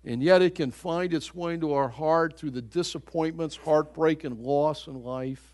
[0.06, 4.40] And yet it can find its way into our heart through the disappointments, heartbreak, and
[4.40, 5.54] loss in life.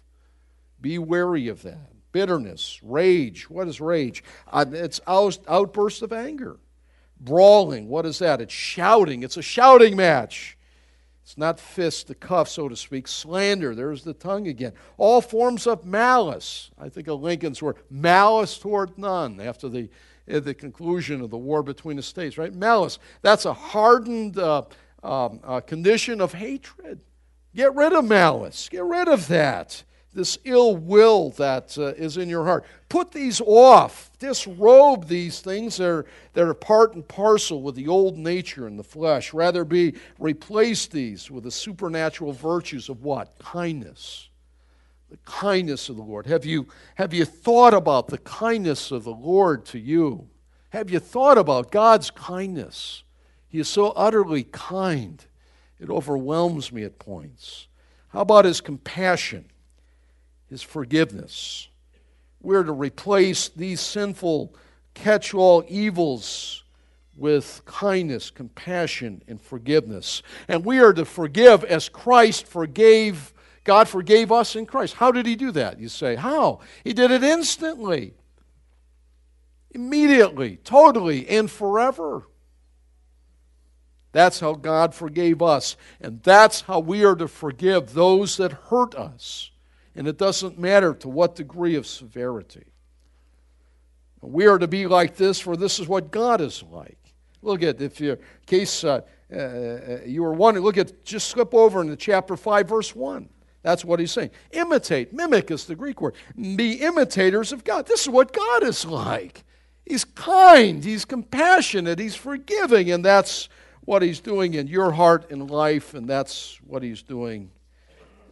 [0.82, 1.92] Be wary of that.
[2.12, 3.50] Bitterness, rage.
[3.50, 4.24] What is rage?
[4.52, 6.58] Uh, it's out, outbursts of anger.
[7.20, 7.88] Brawling.
[7.88, 8.42] What is that?
[8.42, 9.22] It's shouting.
[9.22, 10.58] It's a shouting match.
[11.24, 13.08] It's not fist to cuff, so to speak.
[13.08, 14.74] Slander, there's the tongue again.
[14.98, 16.72] All forms of malice.
[16.80, 19.90] I think of Lincoln's word, malice toward none, after the
[20.30, 22.54] at the conclusion of the war between the states, right?
[22.54, 23.00] Malice.
[23.22, 24.64] That's a hardened uh,
[25.04, 27.02] um, uh, condition of hatred.
[27.56, 28.70] Get rid of malice.
[28.70, 29.84] Get rid of that.
[30.14, 32.66] This ill will that uh, is in your heart.
[32.90, 34.10] Put these off.
[34.18, 38.80] Disrobe these things that are, that are part and parcel with the old nature and
[38.80, 39.34] the flesh.
[39.34, 43.38] Rather be replace these with the supernatural virtues of what?
[43.38, 44.30] Kindness.
[45.12, 46.26] The kindness of the Lord.
[46.26, 50.28] Have you, have you thought about the kindness of the Lord to you?
[50.72, 53.04] Have you thought about God's kindness?
[53.48, 55.24] He is so utterly kind.
[55.80, 57.68] It overwhelms me at points.
[58.10, 59.46] How about his compassion,
[60.50, 61.68] his forgiveness?
[62.42, 64.56] We're to replace these sinful
[64.94, 66.64] catch all evils
[67.16, 70.24] with kindness, compassion, and forgiveness.
[70.48, 73.34] And we are to forgive as Christ forgave,
[73.66, 74.96] God forgave us in Christ.
[74.96, 75.80] How did he do that?
[75.80, 76.62] You say, How?
[76.84, 78.14] He did it instantly,
[79.72, 82.24] immediately, totally, and forever.
[84.12, 85.76] That's how God forgave us.
[86.02, 89.52] And that's how we are to forgive those that hurt us.
[90.00, 92.64] And it doesn't matter to what degree of severity.
[94.22, 96.98] We are to be like this, for this is what God is like.
[97.42, 101.54] Look at, if you, in case uh, uh, you were wondering, look at, just slip
[101.54, 103.28] over into chapter 5, verse 1.
[103.62, 104.32] That's what he's saying.
[104.52, 106.16] Imitate, mimic is the Greek word.
[106.38, 107.86] Be imitators of God.
[107.86, 109.44] This is what God is like.
[109.86, 113.50] He's kind, he's compassionate, he's forgiving, and that's
[113.82, 117.50] what He's doing in your heart and life, and that's what He's doing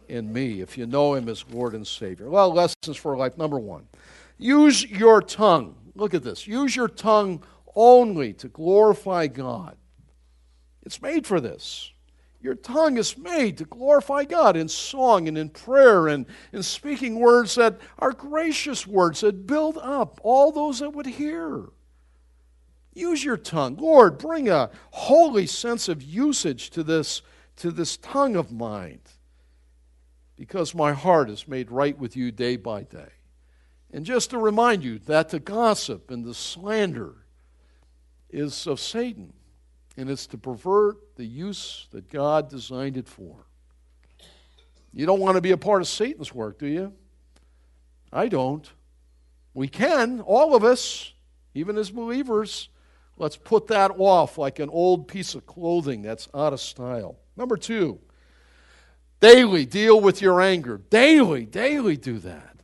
[0.08, 2.28] in me if you know Him as Lord and Savior.
[2.28, 3.36] Well, lessons for life.
[3.36, 3.86] Number one,
[4.38, 5.74] use your tongue.
[5.94, 6.46] Look at this.
[6.46, 7.42] Use your tongue
[7.74, 9.76] only to glorify God.
[10.82, 11.92] It's made for this.
[12.40, 17.18] Your tongue is made to glorify God in song and in prayer and in speaking
[17.18, 21.64] words that are gracious words that build up all those that would hear.
[22.94, 23.76] Use your tongue.
[23.76, 27.22] Lord, bring a holy sense of usage to this,
[27.56, 29.00] to this tongue of mine
[30.38, 33.10] because my heart is made right with you day by day.
[33.92, 37.16] And just to remind you that the gossip and the slander
[38.30, 39.32] is of Satan,
[39.96, 43.46] and it's to pervert the use that God designed it for.
[44.92, 46.92] You don't want to be a part of Satan's work, do you?
[48.12, 48.70] I don't.
[49.54, 51.12] We can, all of us,
[51.54, 52.68] even as believers.
[53.16, 57.18] Let's put that off like an old piece of clothing that's out of style.
[57.36, 57.98] Number two,
[59.20, 60.78] daily deal with your anger.
[60.90, 62.56] Daily, daily do that.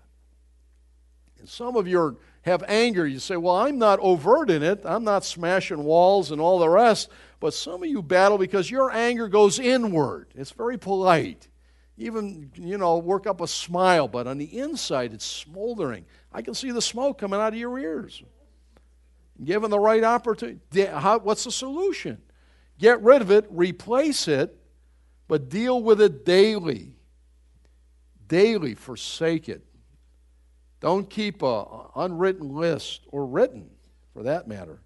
[1.38, 3.06] And some of you have anger.
[3.06, 6.68] You say, Well, I'm not overt in it, I'm not smashing walls and all the
[6.68, 7.10] rest.
[7.40, 10.28] But some of you battle because your anger goes inward.
[10.34, 11.48] It's very polite.
[11.96, 16.06] Even, you know, work up a smile, but on the inside it's smoldering.
[16.32, 18.22] I can see the smoke coming out of your ears.
[19.42, 20.58] Given the right opportunity,
[21.22, 22.22] what's the solution?
[22.78, 24.56] Get rid of it, replace it,
[25.34, 26.92] but deal with it daily.
[28.28, 29.64] Daily, forsake it.
[30.78, 31.64] Don't keep an
[31.96, 33.68] unwritten list, or written
[34.12, 34.78] for that matter,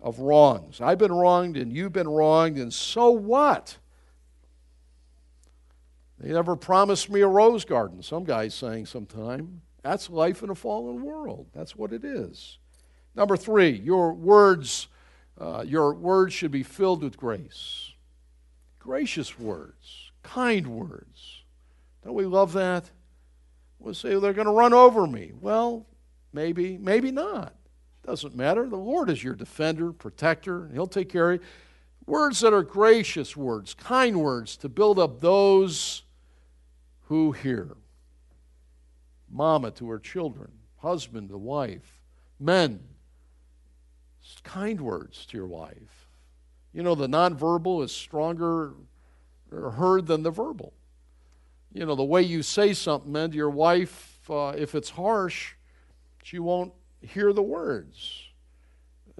[0.00, 0.80] of wrongs.
[0.80, 3.76] I've been wronged and you've been wronged, and so what?
[6.18, 9.60] They never promised me a rose garden, some guy's saying sometime.
[9.82, 11.48] That's life in a fallen world.
[11.54, 12.56] That's what it is.
[13.14, 14.88] Number three, your words,
[15.38, 17.87] uh, your words should be filled with grace.
[18.88, 21.42] Gracious words, kind words.
[22.02, 22.90] Don't we love that?
[23.78, 25.32] We'll say they're going to run over me.
[25.38, 25.84] Well,
[26.32, 27.54] maybe, maybe not.
[28.06, 28.66] Doesn't matter.
[28.66, 30.70] The Lord is your defender, protector.
[30.72, 31.46] He'll take care of you.
[32.06, 36.04] Words that are gracious words, kind words to build up those
[37.08, 37.76] who hear.
[39.30, 42.00] Mama to her children, husband to wife,
[42.40, 42.80] men
[44.44, 46.07] kind words to your wife.
[46.72, 48.74] You know, the nonverbal is stronger
[49.50, 50.74] heard than the verbal.
[51.72, 55.54] You know, the way you say something, to your wife, uh, if it's harsh,
[56.22, 58.24] she won't hear the words.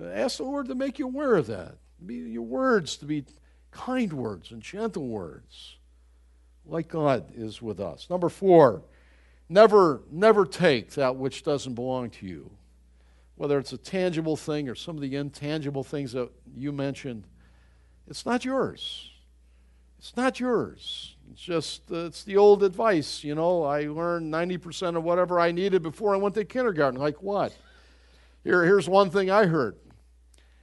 [0.03, 1.77] Ask the Lord to make you aware of that.
[2.05, 3.25] Be your words to be
[3.71, 5.77] kind words and gentle words,
[6.65, 8.09] like God is with us.
[8.09, 8.83] Number four,
[9.49, 12.51] never, never take that which doesn't belong to you
[13.39, 17.25] whether it's a tangible thing or some of the intangible things that you mentioned,
[18.09, 19.11] it's not yours.
[19.99, 21.17] It's not yours.
[21.33, 23.65] It's just, uh, it's the old advice, you know.
[23.65, 27.01] I learned 90% of whatever I needed before I went to kindergarten.
[27.01, 27.57] Like what?
[28.45, 29.77] Here, here's one thing I heard.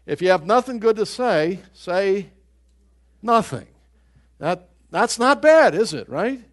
[0.05, 2.29] If you have nothing good to say, say
[3.21, 3.67] nothing.
[4.39, 6.43] That, that's not bad, is it, right?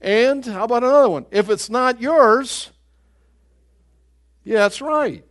[0.00, 1.26] And how about another one?
[1.30, 2.70] If it's not yours,
[4.44, 5.24] yeah, that's right.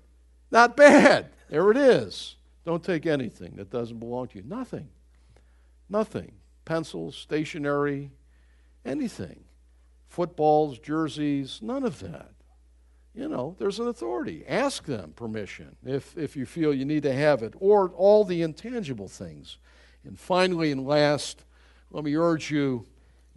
[0.52, 1.28] Not bad.
[1.50, 2.36] There it is.
[2.66, 4.44] Don't take anything that doesn't belong to you.
[4.46, 4.90] Nothing.
[5.90, 6.34] Nothing.
[6.66, 8.12] Pencils, stationery,
[8.86, 9.44] anything.
[10.08, 12.32] Footballs, jerseys, none of that.
[13.14, 14.46] You know, there's an authority.
[14.48, 18.42] Ask them permission if, if you feel you need to have it, or all the
[18.42, 19.58] intangible things.
[20.04, 21.44] And finally and last,
[21.92, 22.86] let me urge you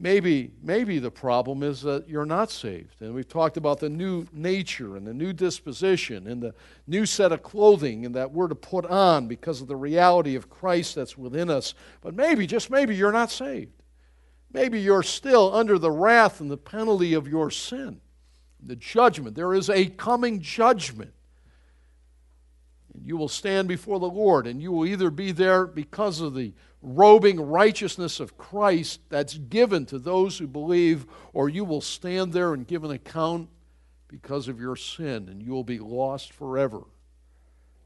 [0.03, 3.01] maybe, maybe the problem is that you're not saved.
[3.01, 6.55] And we've talked about the new nature and the new disposition and the
[6.89, 10.51] new set of clothing and that we're to put on because of the reality of
[10.51, 11.75] Christ that's within us.
[12.01, 13.73] But maybe, just maybe, you're not saved.
[14.53, 18.01] Maybe you're still under the wrath and the penalty of your sin,
[18.61, 19.37] the judgment.
[19.37, 21.15] There is a coming judgment.
[22.93, 26.35] And you will stand before the Lord, and you will either be there because of
[26.35, 26.53] the
[26.83, 32.53] robing righteousness of Christ that's given to those who believe, or you will stand there
[32.53, 33.49] and give an account
[34.09, 36.83] because of your sin, and you will be lost forever.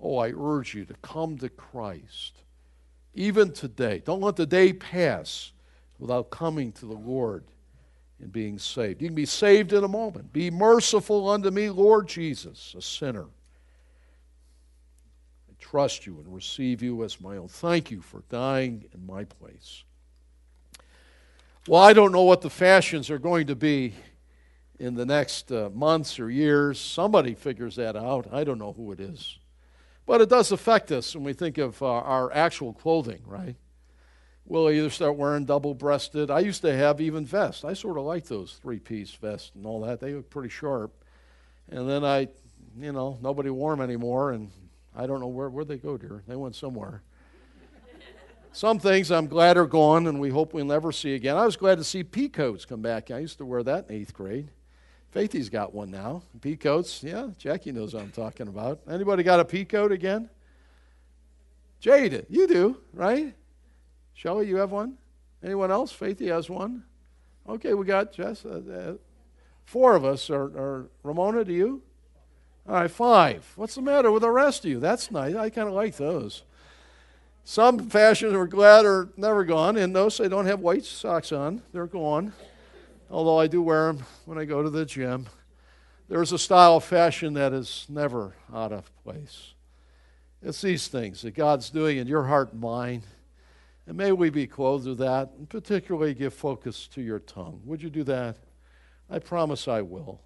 [0.01, 2.43] Oh, I urge you to come to Christ,
[3.15, 4.03] even today.
[4.05, 5.53] Don't let the day pass
[5.99, 7.45] without coming to the Lord
[8.21, 9.03] and being saved.
[9.03, 10.33] You can be saved in a moment.
[10.33, 13.27] Be merciful unto me, Lord Jesus, a sinner.
[15.59, 17.49] Trust you and receive you as my own.
[17.49, 19.85] Thank you for dying in my place.
[21.69, 23.95] Well, I don't know what the fashions are going to be
[24.79, 26.79] in the next uh, months or years.
[26.79, 28.33] Somebody figures that out.
[28.33, 29.39] I don't know who it is.
[30.07, 33.57] But it does affect us when we think of uh, our actual clothing, right?
[34.45, 36.31] We'll either start wearing double breasted.
[36.31, 37.65] I used to have even vests.
[37.65, 39.99] I sort of like those three piece vests and all that.
[39.99, 40.95] They look pretty sharp.
[41.69, 42.29] And then I,
[42.79, 44.31] you know, nobody wore them anymore.
[44.31, 44.53] And
[44.97, 46.23] I don't know where, where'd they go, dear?
[46.27, 47.03] They went somewhere.
[48.53, 51.37] Some things I'm glad are gone and we hope we'll never see again.
[51.37, 53.11] I was glad to see pea coats come back.
[53.11, 54.51] I used to wear that in eighth grade.
[55.15, 56.23] Faithy's got one now.
[56.41, 58.81] Pea coats, yeah, Jackie knows what I'm talking about.
[58.91, 60.31] Anybody got a pea coat again?
[61.81, 63.35] Jade, you do, right?
[64.15, 64.97] Shelley, you have one?
[65.43, 65.93] Anyone else?
[65.93, 66.83] Faithy has one.
[67.47, 68.45] Okay, we got Jess.
[68.45, 68.93] Uh, uh,
[69.67, 70.31] four of us.
[70.31, 71.83] Are, are Ramona, do you?
[72.69, 73.53] All right, five.
[73.55, 74.81] What's the matter with the rest of you?
[74.81, 75.37] That's nice.
[75.37, 76.43] I kind of like those.
[77.45, 81.63] Some fashions we're glad are never gone, and those they don't have white socks on.
[81.73, 82.33] They're gone.
[83.09, 85.27] Although I do wear them when I go to the gym.
[86.09, 89.55] There's a style of fashion that is never out of place.
[90.43, 93.05] It's these things that God's doing in your heart and mind.
[93.87, 97.61] And may we be clothed with that, and particularly give focus to your tongue.
[97.65, 98.39] Would you do that?
[99.09, 100.21] I promise I will.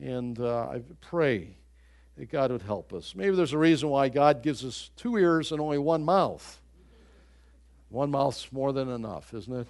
[0.00, 1.56] And uh, I pray
[2.16, 3.14] that God would help us.
[3.14, 6.60] Maybe there's a reason why God gives us two ears and only one mouth.
[7.88, 9.66] One mouth's more than enough, isn't it?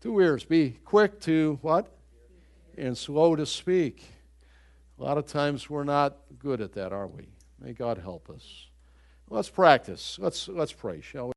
[0.00, 0.44] Two ears.
[0.44, 1.92] Be quick to what?
[2.78, 4.04] And slow to speak.
[4.98, 7.28] A lot of times we're not good at that, are we?
[7.60, 8.66] May God help us.
[9.28, 10.18] Let's practice.
[10.20, 11.32] Let's, let's pray, shall we?